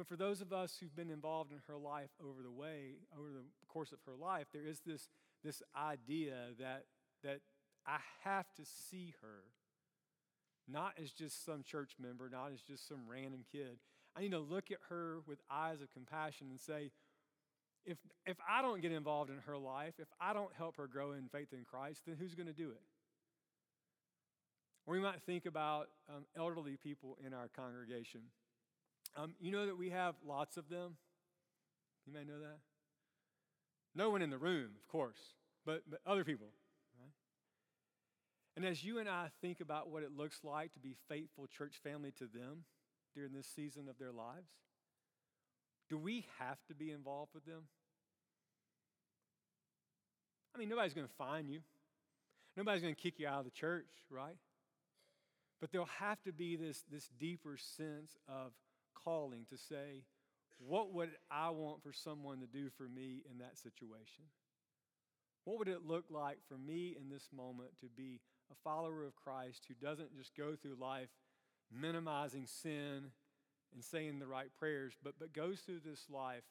But 0.00 0.08
for 0.08 0.16
those 0.16 0.40
of 0.40 0.50
us 0.50 0.78
who've 0.80 0.96
been 0.96 1.10
involved 1.10 1.52
in 1.52 1.58
her 1.68 1.76
life 1.76 2.08
over 2.26 2.42
the 2.42 2.50
way, 2.50 2.94
over 3.18 3.28
the 3.28 3.44
course 3.68 3.92
of 3.92 3.98
her 4.06 4.14
life, 4.18 4.46
there 4.50 4.64
is 4.64 4.80
this, 4.86 5.10
this 5.44 5.62
idea 5.76 6.36
that, 6.58 6.84
that 7.22 7.40
I 7.86 7.98
have 8.24 8.46
to 8.54 8.62
see 8.64 9.12
her, 9.20 9.42
not 10.66 10.94
as 10.98 11.10
just 11.10 11.44
some 11.44 11.62
church 11.62 11.96
member, 12.00 12.30
not 12.32 12.50
as 12.54 12.62
just 12.62 12.88
some 12.88 13.00
random 13.06 13.44
kid. 13.52 13.76
I 14.16 14.22
need 14.22 14.30
to 14.30 14.38
look 14.38 14.70
at 14.70 14.78
her 14.88 15.18
with 15.26 15.38
eyes 15.50 15.82
of 15.82 15.92
compassion 15.92 16.46
and 16.48 16.58
say, 16.58 16.92
if, 17.84 17.98
if 18.24 18.38
I 18.48 18.62
don't 18.62 18.80
get 18.80 18.92
involved 18.92 19.28
in 19.28 19.36
her 19.46 19.58
life, 19.58 19.96
if 19.98 20.08
I 20.18 20.32
don't 20.32 20.54
help 20.56 20.78
her 20.78 20.86
grow 20.86 21.12
in 21.12 21.28
faith 21.28 21.52
in 21.52 21.66
Christ, 21.70 22.04
then 22.06 22.16
who's 22.18 22.34
going 22.34 22.46
to 22.46 22.54
do 22.54 22.70
it? 22.70 22.80
Or 24.86 24.94
we 24.94 25.00
might 25.00 25.20
think 25.26 25.44
about 25.44 25.88
um, 26.08 26.24
elderly 26.34 26.78
people 26.82 27.18
in 27.22 27.34
our 27.34 27.50
congregation. 27.54 28.22
Um, 29.16 29.34
you 29.40 29.50
know 29.50 29.66
that 29.66 29.76
we 29.76 29.90
have 29.90 30.14
lots 30.26 30.56
of 30.56 30.68
them? 30.68 30.96
You 32.06 32.12
may 32.12 32.24
know 32.24 32.40
that. 32.40 32.58
No 33.94 34.10
one 34.10 34.22
in 34.22 34.30
the 34.30 34.38
room, 34.38 34.70
of 34.80 34.88
course, 34.88 35.18
but, 35.66 35.82
but 35.88 36.00
other 36.06 36.24
people. 36.24 36.48
Right? 36.98 37.12
And 38.56 38.64
as 38.64 38.84
you 38.84 38.98
and 38.98 39.08
I 39.08 39.28
think 39.40 39.60
about 39.60 39.90
what 39.90 40.02
it 40.02 40.16
looks 40.16 40.40
like 40.44 40.72
to 40.74 40.80
be 40.80 40.96
faithful 41.08 41.46
church 41.46 41.74
family 41.82 42.12
to 42.18 42.24
them 42.26 42.64
during 43.14 43.32
this 43.32 43.48
season 43.48 43.88
of 43.88 43.98
their 43.98 44.12
lives, 44.12 44.50
do 45.88 45.98
we 45.98 46.26
have 46.38 46.58
to 46.68 46.74
be 46.74 46.92
involved 46.92 47.34
with 47.34 47.44
them? 47.44 47.62
I 50.54 50.58
mean, 50.58 50.68
nobody's 50.68 50.94
going 50.94 51.06
to 51.06 51.14
fine 51.14 51.48
you. 51.48 51.60
Nobody's 52.56 52.82
going 52.82 52.94
to 52.94 53.00
kick 53.00 53.14
you 53.18 53.26
out 53.26 53.40
of 53.40 53.44
the 53.44 53.50
church, 53.50 53.86
right? 54.10 54.36
But 55.60 55.72
there'll 55.72 55.88
have 55.98 56.22
to 56.22 56.32
be 56.32 56.56
this, 56.56 56.84
this 56.90 57.08
deeper 57.18 57.56
sense 57.56 58.16
of 58.28 58.52
calling 59.04 59.46
to 59.50 59.56
say, 59.56 60.04
what 60.58 60.92
would 60.92 61.10
I 61.30 61.50
want 61.50 61.82
for 61.82 61.92
someone 61.92 62.40
to 62.40 62.46
do 62.46 62.68
for 62.76 62.88
me 62.88 63.22
in 63.30 63.38
that 63.38 63.58
situation? 63.58 64.24
What 65.44 65.58
would 65.58 65.68
it 65.68 65.86
look 65.86 66.04
like 66.10 66.38
for 66.48 66.58
me 66.58 66.96
in 67.00 67.08
this 67.08 67.28
moment 67.34 67.70
to 67.80 67.86
be 67.86 68.20
a 68.50 68.54
follower 68.62 69.04
of 69.04 69.16
Christ 69.16 69.64
who 69.66 69.74
doesn't 69.74 70.16
just 70.16 70.36
go 70.36 70.54
through 70.54 70.76
life 70.78 71.08
minimizing 71.72 72.46
sin 72.46 73.10
and 73.72 73.82
saying 73.82 74.18
the 74.18 74.26
right 74.26 74.50
prayers, 74.58 74.94
but, 75.02 75.14
but 75.18 75.32
goes 75.32 75.60
through 75.60 75.80
this 75.84 76.06
life 76.10 76.42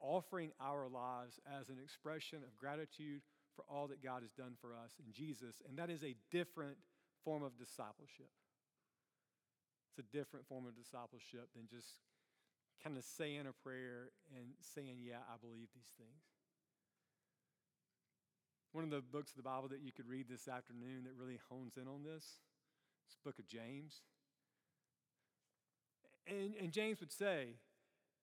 offering 0.00 0.50
our 0.60 0.88
lives 0.88 1.38
as 1.60 1.68
an 1.68 1.76
expression 1.82 2.38
of 2.38 2.56
gratitude 2.56 3.22
for 3.54 3.64
all 3.68 3.86
that 3.86 4.02
God 4.02 4.22
has 4.22 4.32
done 4.32 4.54
for 4.60 4.70
us 4.74 4.94
in 4.98 5.12
Jesus? 5.12 5.62
And 5.68 5.78
that 5.78 5.90
is 5.90 6.02
a 6.02 6.16
different 6.32 6.78
form 7.24 7.42
of 7.42 7.56
discipleship. 7.56 8.30
It's 9.94 10.02
a 10.02 10.16
different 10.16 10.44
form 10.48 10.66
of 10.66 10.74
discipleship 10.74 11.54
than 11.54 11.70
just 11.70 12.02
kind 12.82 12.98
of 12.98 13.04
saying 13.04 13.46
a 13.46 13.54
prayer 13.62 14.10
and 14.34 14.58
saying, 14.58 14.98
Yeah, 14.98 15.22
I 15.30 15.38
believe 15.40 15.68
these 15.70 15.94
things. 15.96 16.26
One 18.72 18.82
of 18.82 18.90
the 18.90 19.00
books 19.00 19.30
of 19.30 19.36
the 19.36 19.46
Bible 19.46 19.68
that 19.68 19.82
you 19.82 19.92
could 19.92 20.08
read 20.08 20.26
this 20.28 20.48
afternoon 20.48 21.04
that 21.04 21.14
really 21.14 21.38
hones 21.48 21.76
in 21.76 21.86
on 21.86 22.02
this 22.02 22.24
is 23.06 23.14
the 23.14 23.22
book 23.22 23.38
of 23.38 23.46
James. 23.46 24.02
And, 26.26 26.54
and 26.60 26.72
James 26.72 26.98
would 26.98 27.12
say, 27.12 27.54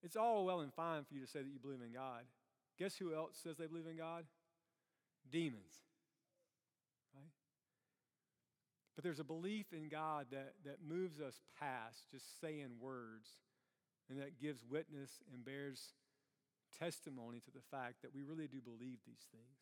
It's 0.03 0.17
all 0.17 0.43
well 0.43 0.59
and 0.59 0.73
fine 0.73 1.05
for 1.05 1.13
you 1.13 1.21
to 1.21 1.27
say 1.27 1.39
that 1.39 1.47
you 1.47 1.59
believe 1.59 1.79
in 1.79 1.93
God. 1.93 2.23
Guess 2.77 2.97
who 2.97 3.15
else 3.15 3.39
says 3.41 3.55
they 3.55 3.67
believe 3.67 3.87
in 3.87 3.95
God? 3.95 4.25
Demons. 5.31 5.87
Right? 7.15 7.31
But 9.01 9.09
there's 9.09 9.19
a 9.19 9.23
belief 9.23 9.73
in 9.73 9.89
God 9.89 10.27
that, 10.29 10.53
that 10.63 10.77
moves 10.87 11.19
us 11.19 11.41
past 11.57 12.05
just 12.11 12.39
saying 12.39 12.77
words 12.79 13.33
and 14.11 14.21
that 14.21 14.39
gives 14.39 14.61
witness 14.61 15.09
and 15.33 15.43
bears 15.43 15.97
testimony 16.77 17.39
to 17.39 17.49
the 17.49 17.65
fact 17.71 18.03
that 18.03 18.13
we 18.13 18.21
really 18.21 18.45
do 18.45 18.61
believe 18.61 19.01
these 19.01 19.25
things. 19.33 19.57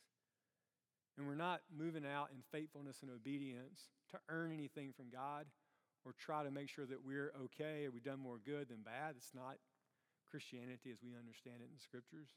And 1.15 1.25
we're 1.25 1.39
not 1.39 1.61
moving 1.71 2.03
out 2.03 2.35
in 2.35 2.43
faithfulness 2.51 2.97
and 3.01 3.09
obedience 3.09 3.87
to 4.11 4.19
earn 4.27 4.51
anything 4.51 4.91
from 4.91 5.07
God 5.07 5.45
or 6.03 6.11
try 6.19 6.43
to 6.43 6.51
make 6.51 6.67
sure 6.67 6.85
that 6.87 7.05
we're 7.05 7.31
okay 7.47 7.85
or 7.85 7.91
we've 7.91 8.03
done 8.03 8.19
more 8.19 8.41
good 8.43 8.67
than 8.67 8.83
bad. 8.83 9.15
It's 9.15 9.31
not 9.33 9.55
Christianity 10.29 10.91
as 10.91 10.99
we 10.99 11.15
understand 11.15 11.63
it 11.63 11.71
in 11.71 11.79
the 11.79 11.87
scriptures. 11.87 12.27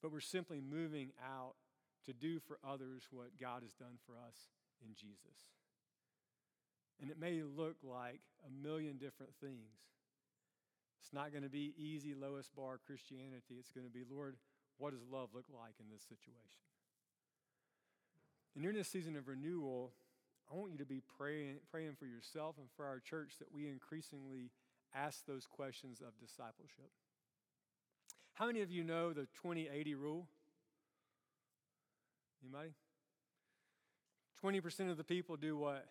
But 0.00 0.12
we're 0.12 0.20
simply 0.20 0.60
moving 0.60 1.10
out 1.18 1.58
to 2.06 2.12
do 2.12 2.38
for 2.38 2.60
others 2.62 3.10
what 3.10 3.34
God 3.40 3.66
has 3.66 3.74
done 3.74 3.98
for 4.06 4.14
us 4.14 4.54
in 4.86 4.94
Jesus. 4.94 5.50
And 7.00 7.10
it 7.10 7.18
may 7.18 7.42
look 7.42 7.76
like 7.82 8.20
a 8.46 8.66
million 8.66 8.96
different 8.96 9.32
things. 9.40 9.84
It's 11.00 11.12
not 11.12 11.32
going 11.32 11.44
to 11.44 11.50
be 11.50 11.74
easy, 11.76 12.14
lowest 12.14 12.54
bar 12.56 12.78
Christianity. 12.86 13.56
It's 13.58 13.70
going 13.70 13.86
to 13.86 13.92
be, 13.92 14.04
Lord, 14.08 14.36
what 14.78 14.92
does 14.92 15.02
love 15.10 15.30
look 15.34 15.46
like 15.52 15.74
in 15.78 15.86
this 15.92 16.02
situation? 16.02 16.64
And 18.54 18.62
during 18.62 18.76
this 18.76 18.88
season 18.88 19.16
of 19.16 19.28
renewal, 19.28 19.92
I 20.50 20.56
want 20.56 20.72
you 20.72 20.78
to 20.78 20.86
be 20.86 21.02
praying, 21.18 21.56
praying 21.70 21.96
for 21.98 22.06
yourself 22.06 22.56
and 22.58 22.68
for 22.76 22.86
our 22.86 23.00
church 23.00 23.34
that 23.38 23.52
we 23.52 23.68
increasingly 23.68 24.50
ask 24.94 25.26
those 25.26 25.46
questions 25.46 26.00
of 26.00 26.18
discipleship. 26.20 26.90
How 28.34 28.46
many 28.46 28.62
of 28.62 28.70
you 28.70 28.84
know 28.84 29.12
the 29.12 29.26
2080 29.42 29.94
rule? 29.94 30.26
Anybody? 32.42 32.70
20% 34.42 34.90
of 34.90 34.96
the 34.96 35.04
people 35.04 35.36
do 35.36 35.56
what? 35.56 35.86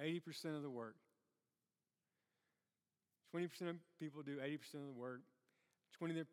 80% 0.00 0.56
of 0.56 0.62
the 0.62 0.70
work. 0.70 0.96
20% 3.34 3.44
of 3.68 3.76
people 3.98 4.22
do 4.22 4.36
80% 4.36 4.74
of 4.74 4.86
the 4.86 4.92
work. 4.92 5.22
20% 6.00 6.24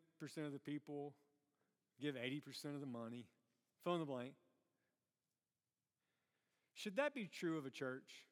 of 0.46 0.52
the 0.52 0.58
people 0.58 1.14
give 2.00 2.14
80% 2.14 2.74
of 2.74 2.80
the 2.80 2.86
money. 2.86 3.26
Fill 3.84 3.94
in 3.94 4.00
the 4.00 4.06
blank. 4.06 4.32
Should 6.74 6.96
that 6.96 7.14
be 7.14 7.26
true 7.26 7.58
of 7.58 7.66
a 7.66 7.70
church? 7.70 8.26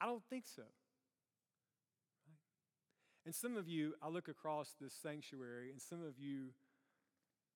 I 0.00 0.06
don't 0.06 0.22
think 0.30 0.44
so. 0.46 0.62
And 3.26 3.34
some 3.34 3.56
of 3.56 3.68
you, 3.68 3.94
I 4.02 4.08
look 4.08 4.28
across 4.28 4.74
this 4.80 4.94
sanctuary, 4.94 5.70
and 5.70 5.80
some 5.80 6.02
of 6.02 6.18
you, 6.18 6.48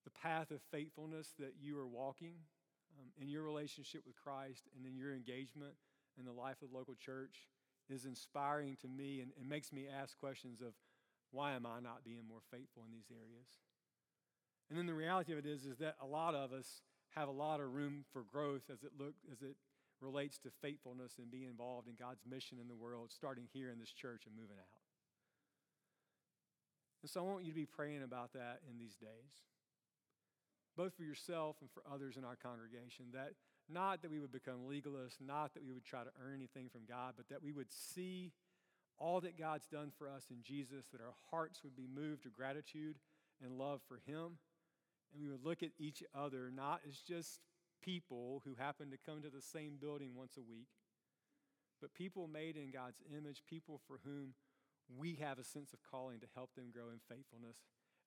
the 0.04 0.10
path 0.10 0.50
of 0.50 0.60
faithfulness 0.70 1.32
that 1.38 1.54
you 1.60 1.78
are 1.78 1.86
walking 1.86 2.34
um, 2.98 3.10
in 3.20 3.28
your 3.28 3.42
relationship 3.42 4.02
with 4.06 4.16
Christ 4.16 4.68
and 4.76 4.86
in 4.86 4.96
your 4.96 5.14
engagement 5.14 5.74
in 6.18 6.24
the 6.24 6.32
life 6.32 6.62
of 6.62 6.70
the 6.70 6.76
local 6.76 6.94
church 6.94 7.48
is 7.90 8.04
inspiring 8.04 8.76
to 8.80 8.88
me 8.88 9.20
and, 9.20 9.32
and 9.38 9.48
makes 9.48 9.72
me 9.72 9.86
ask 9.88 10.18
questions 10.18 10.60
of 10.60 10.72
why 11.30 11.52
am 11.52 11.66
I 11.66 11.80
not 11.80 12.04
being 12.04 12.22
more 12.28 12.42
faithful 12.50 12.84
in 12.86 12.92
these 12.92 13.10
areas? 13.10 13.48
And 14.70 14.78
then 14.78 14.86
the 14.86 14.94
reality 14.94 15.32
of 15.32 15.38
it 15.38 15.46
is, 15.46 15.66
is 15.66 15.78
that 15.78 15.96
a 16.00 16.06
lot 16.06 16.34
of 16.34 16.52
us 16.52 16.82
have 17.14 17.28
a 17.28 17.32
lot 17.32 17.60
of 17.60 17.74
room 17.74 18.04
for 18.12 18.22
growth 18.22 18.70
as 18.72 18.82
it 18.82 18.92
look 18.98 19.14
as 19.30 19.42
it 19.42 19.56
relates 20.00 20.38
to 20.38 20.50
faithfulness 20.62 21.14
and 21.18 21.30
being 21.30 21.48
involved 21.48 21.88
in 21.88 21.94
God's 21.94 22.24
mission 22.28 22.58
in 22.60 22.68
the 22.68 22.74
world, 22.74 23.10
starting 23.12 23.46
here 23.52 23.70
in 23.70 23.78
this 23.78 23.92
church 23.92 24.26
and 24.26 24.34
moving 24.34 24.58
out. 24.58 24.82
And 27.02 27.10
so 27.10 27.20
I 27.20 27.24
want 27.24 27.44
you 27.44 27.52
to 27.52 27.56
be 27.56 27.66
praying 27.66 28.02
about 28.02 28.32
that 28.32 28.60
in 28.70 28.78
these 28.78 28.96
days, 28.96 29.32
both 30.76 30.94
for 30.94 31.02
yourself 31.02 31.56
and 31.60 31.70
for 31.70 31.82
others 31.92 32.16
in 32.16 32.24
our 32.24 32.36
congregation, 32.36 33.06
that 33.12 33.32
not 33.68 34.02
that 34.02 34.10
we 34.10 34.20
would 34.20 34.32
become 34.32 34.68
legalists, 34.68 35.20
not 35.20 35.54
that 35.54 35.64
we 35.64 35.72
would 35.72 35.84
try 35.84 36.02
to 36.04 36.10
earn 36.22 36.34
anything 36.34 36.68
from 36.68 36.82
God, 36.88 37.14
but 37.16 37.28
that 37.28 37.42
we 37.42 37.52
would 37.52 37.72
see 37.72 38.32
all 38.98 39.20
that 39.20 39.38
God's 39.38 39.66
done 39.66 39.90
for 39.96 40.08
us 40.08 40.26
in 40.30 40.42
Jesus, 40.42 40.86
that 40.92 41.00
our 41.00 41.14
hearts 41.30 41.62
would 41.64 41.76
be 41.76 41.88
moved 41.92 42.22
to 42.24 42.28
gratitude 42.28 42.96
and 43.42 43.58
love 43.58 43.80
for 43.88 44.00
Him. 44.06 44.38
And 45.12 45.22
we 45.22 45.28
would 45.28 45.44
look 45.44 45.62
at 45.62 45.70
each 45.78 46.02
other 46.14 46.50
not 46.54 46.80
as 46.88 46.98
just 46.98 47.40
people 47.82 48.42
who 48.44 48.54
happen 48.54 48.90
to 48.90 48.98
come 49.04 49.22
to 49.22 49.30
the 49.30 49.42
same 49.42 49.76
building 49.80 50.14
once 50.14 50.36
a 50.36 50.42
week, 50.42 50.68
but 51.80 51.94
people 51.94 52.28
made 52.28 52.56
in 52.56 52.70
God's 52.70 53.02
image, 53.16 53.42
people 53.48 53.80
for 53.86 54.00
whom 54.04 54.34
we 54.96 55.14
have 55.20 55.38
a 55.38 55.44
sense 55.44 55.72
of 55.72 55.80
calling 55.90 56.20
to 56.20 56.26
help 56.34 56.54
them 56.54 56.70
grow 56.72 56.90
in 56.90 57.00
faithfulness. 57.08 57.56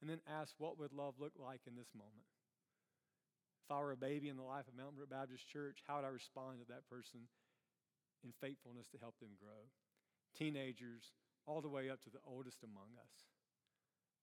And 0.02 0.10
then 0.10 0.20
ask, 0.30 0.54
what 0.58 0.78
would 0.78 0.94
love 0.94 1.16
look 1.20 1.34
like 1.40 1.62
in 1.68 1.76
this 1.76 1.90
moment? 1.96 2.26
If 3.68 3.76
I 3.76 3.84
were 3.84 3.92
a 3.92 4.00
baby 4.00 4.32
in 4.32 4.40
the 4.40 4.48
life 4.48 4.64
of 4.72 4.80
Mountain 4.80 4.96
Brook 4.96 5.12
Baptist 5.12 5.44
Church, 5.44 5.84
how 5.84 6.00
would 6.00 6.08
I 6.08 6.16
respond 6.16 6.64
to 6.64 6.68
that 6.72 6.88
person 6.88 7.28
in 8.24 8.32
faithfulness 8.40 8.88
to 8.96 8.98
help 9.04 9.20
them 9.20 9.36
grow? 9.36 9.68
Teenagers, 10.40 11.12
all 11.44 11.60
the 11.60 11.68
way 11.68 11.92
up 11.92 12.00
to 12.08 12.10
the 12.10 12.24
oldest 12.24 12.64
among 12.64 12.96
us. 12.96 13.28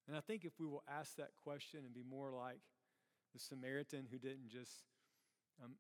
And 0.09 0.17
I 0.17 0.25
think 0.25 0.49
if 0.49 0.57
we 0.57 0.65
will 0.65 0.81
ask 0.89 1.21
that 1.21 1.37
question 1.37 1.85
and 1.85 1.93
be 1.93 2.01
more 2.01 2.33
like 2.33 2.65
the 3.37 3.41
Samaritan 3.41 4.09
who 4.09 4.17
didn't 4.17 4.49
just 4.49 4.89
um, 5.61 5.77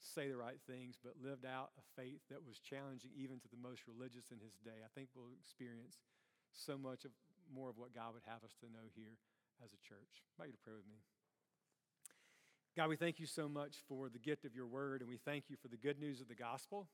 say 0.00 0.32
the 0.32 0.40
right 0.40 0.56
things, 0.64 0.96
but 0.96 1.20
lived 1.20 1.44
out 1.44 1.76
a 1.76 1.84
faith 2.00 2.24
that 2.32 2.40
was 2.40 2.64
challenging 2.64 3.12
even 3.12 3.36
to 3.44 3.48
the 3.52 3.60
most 3.60 3.84
religious 3.84 4.32
in 4.32 4.40
his 4.40 4.56
day, 4.64 4.80
I 4.80 4.88
think 4.96 5.12
we'll 5.12 5.36
experience 5.36 6.00
so 6.48 6.80
much 6.80 7.04
of 7.04 7.12
more 7.52 7.68
of 7.68 7.76
what 7.76 7.92
God 7.92 8.16
would 8.16 8.24
have 8.24 8.40
us 8.40 8.56
to 8.64 8.72
know 8.72 8.88
here 8.96 9.20
as 9.60 9.76
a 9.76 9.84
church. 9.84 10.24
I 10.40 10.48
invite 10.48 10.56
you 10.56 10.56
to 10.56 10.64
pray 10.64 10.80
with 10.80 10.88
me. 10.88 11.04
God, 12.74 12.88
we 12.88 12.96
thank 12.96 13.20
you 13.20 13.26
so 13.26 13.50
much 13.50 13.76
for 13.86 14.08
the 14.08 14.18
gift 14.18 14.46
of 14.46 14.54
your 14.54 14.66
word, 14.66 15.02
and 15.02 15.10
we 15.10 15.18
thank 15.18 15.50
you 15.50 15.56
for 15.60 15.68
the 15.68 15.76
good 15.76 16.00
news 16.00 16.22
of 16.22 16.28
the 16.28 16.34
gospel. 16.34 16.88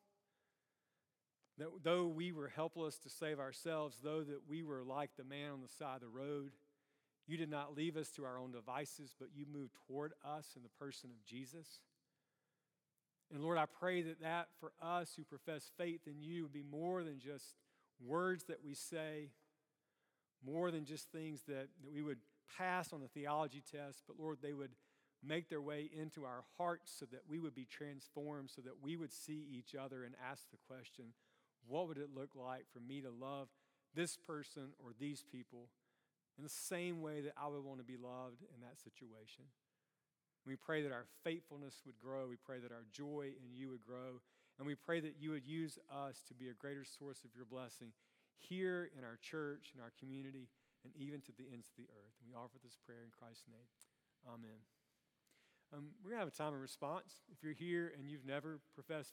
That 1.57 1.69
though 1.85 2.09
we 2.09 2.33
were 2.33 2.49
helpless 2.49 2.99
to 2.99 3.09
save 3.09 3.39
ourselves, 3.39 3.99
though 4.03 4.25
that 4.25 4.41
we 4.49 4.65
were 4.65 4.83
like 4.83 5.11
the 5.17 5.23
man 5.23 5.53
on 5.53 5.61
the 5.63 5.69
side 5.69 5.97
of 5.97 6.01
the 6.01 6.09
road, 6.09 6.51
you 7.29 7.37
did 7.37 7.49
not 7.49 7.77
leave 7.77 7.97
us 7.97 8.11
to 8.13 8.25
our 8.25 8.41
own 8.41 8.51
devices, 8.51 9.15
but 9.21 9.29
you 9.33 9.47
moved 9.53 9.75
toward 9.87 10.15
us 10.25 10.55
in 10.57 10.65
the 10.65 10.85
person 10.85 11.11
of 11.11 11.25
Jesus. 11.25 11.79
And 13.33 13.41
Lord, 13.41 13.59
I 13.59 13.67
pray 13.67 14.03
that 14.03 14.21
that 14.21 14.49
for 14.59 14.73
us 14.83 15.13
who 15.17 15.23
profess 15.23 15.71
faith 15.77 16.01
in 16.09 16.21
you 16.21 16.43
would 16.43 16.53
be 16.53 16.65
more 16.69 17.05
than 17.05 17.21
just 17.21 17.55
words 18.05 18.45
that 18.45 18.65
we 18.65 18.75
say, 18.75 19.31
more 20.45 20.73
than 20.73 20.85
just 20.85 21.13
things 21.13 21.43
that, 21.47 21.69
that 21.85 21.93
we 21.93 22.03
would 22.03 22.19
pass 22.57 22.93
on 22.93 23.01
the 23.01 23.09
theology 23.09 23.63
test, 23.71 24.03
but 24.09 24.19
Lord, 24.19 24.39
they 24.43 24.55
would 24.55 24.71
make 25.23 25.49
their 25.49 25.63
way 25.63 25.91
into 25.93 26.25
our 26.25 26.45
hearts 26.57 26.93
so 26.99 27.07
that 27.07 27.23
we 27.29 27.39
would 27.39 27.55
be 27.55 27.67
transformed, 27.67 28.51
so 28.51 28.63
that 28.63 28.83
we 28.83 28.97
would 28.97 29.13
see 29.13 29.47
each 29.51 29.75
other 29.75 30.05
and 30.05 30.15
ask 30.31 30.51
the 30.51 30.59
question, 30.69 31.07
what 31.67 31.89
would 31.89 31.99
it 31.99 32.15
look 32.15 32.31
like 32.35 32.67
for 32.73 32.81
me 32.81 33.01
to 33.01 33.11
love 33.11 33.49
this 33.95 34.17
person 34.17 34.75
or 34.79 34.93
these 34.99 35.25
people 35.31 35.69
in 36.37 36.45
the 36.45 36.51
same 36.51 37.03
way 37.03 37.21
that 37.21 37.35
I 37.37 37.49
would 37.49 37.65
want 37.65 37.81
to 37.81 37.85
be 37.85 37.97
loved 37.97 38.43
in 38.55 38.61
that 38.63 38.79
situation? 38.79 39.45
We 40.47 40.57
pray 40.57 40.83
that 40.83 40.93
our 40.93 41.07
faithfulness 41.25 41.83
would 41.85 41.99
grow. 41.99 42.29
We 42.29 42.37
pray 42.37 42.59
that 42.61 42.73
our 42.73 42.87
joy 42.93 43.33
in 43.37 43.53
you 43.53 43.69
would 43.71 43.85
grow. 43.85 44.23
And 44.59 44.67
we 44.67 44.75
pray 44.75 45.01
that 45.01 45.17
you 45.21 45.31
would 45.31 45.47
use 45.47 45.79
us 45.93 46.23
to 46.29 46.35
be 46.35 46.49
a 46.49 46.55
greater 46.55 46.85
source 46.85 47.23
of 47.25 47.35
your 47.35 47.45
blessing 47.45 47.93
here 48.39 48.91
in 48.97 49.05
our 49.05 49.19
church, 49.21 49.75
in 49.75 49.81
our 49.81 49.93
community, 49.99 50.49
and 50.85 50.93
even 50.97 51.21
to 51.23 51.33
the 51.37 51.47
ends 51.53 51.69
of 51.69 51.77
the 51.77 51.91
earth. 51.91 52.15
And 52.23 52.31
we 52.31 52.39
offer 52.39 52.59
this 52.63 52.79
prayer 52.87 53.03
in 53.05 53.11
Christ's 53.11 53.51
name. 53.51 53.69
Amen. 54.27 54.78
Um, 55.73 55.89
we're 56.03 56.11
going 56.11 56.21
to 56.21 56.25
have 56.25 56.33
a 56.33 56.37
time 56.37 56.55
of 56.55 56.61
response. 56.61 57.21
If 57.31 57.43
you're 57.43 57.53
here 57.53 57.93
and 57.99 58.09
you've 58.09 58.25
never 58.25 58.61
professed 58.75 59.13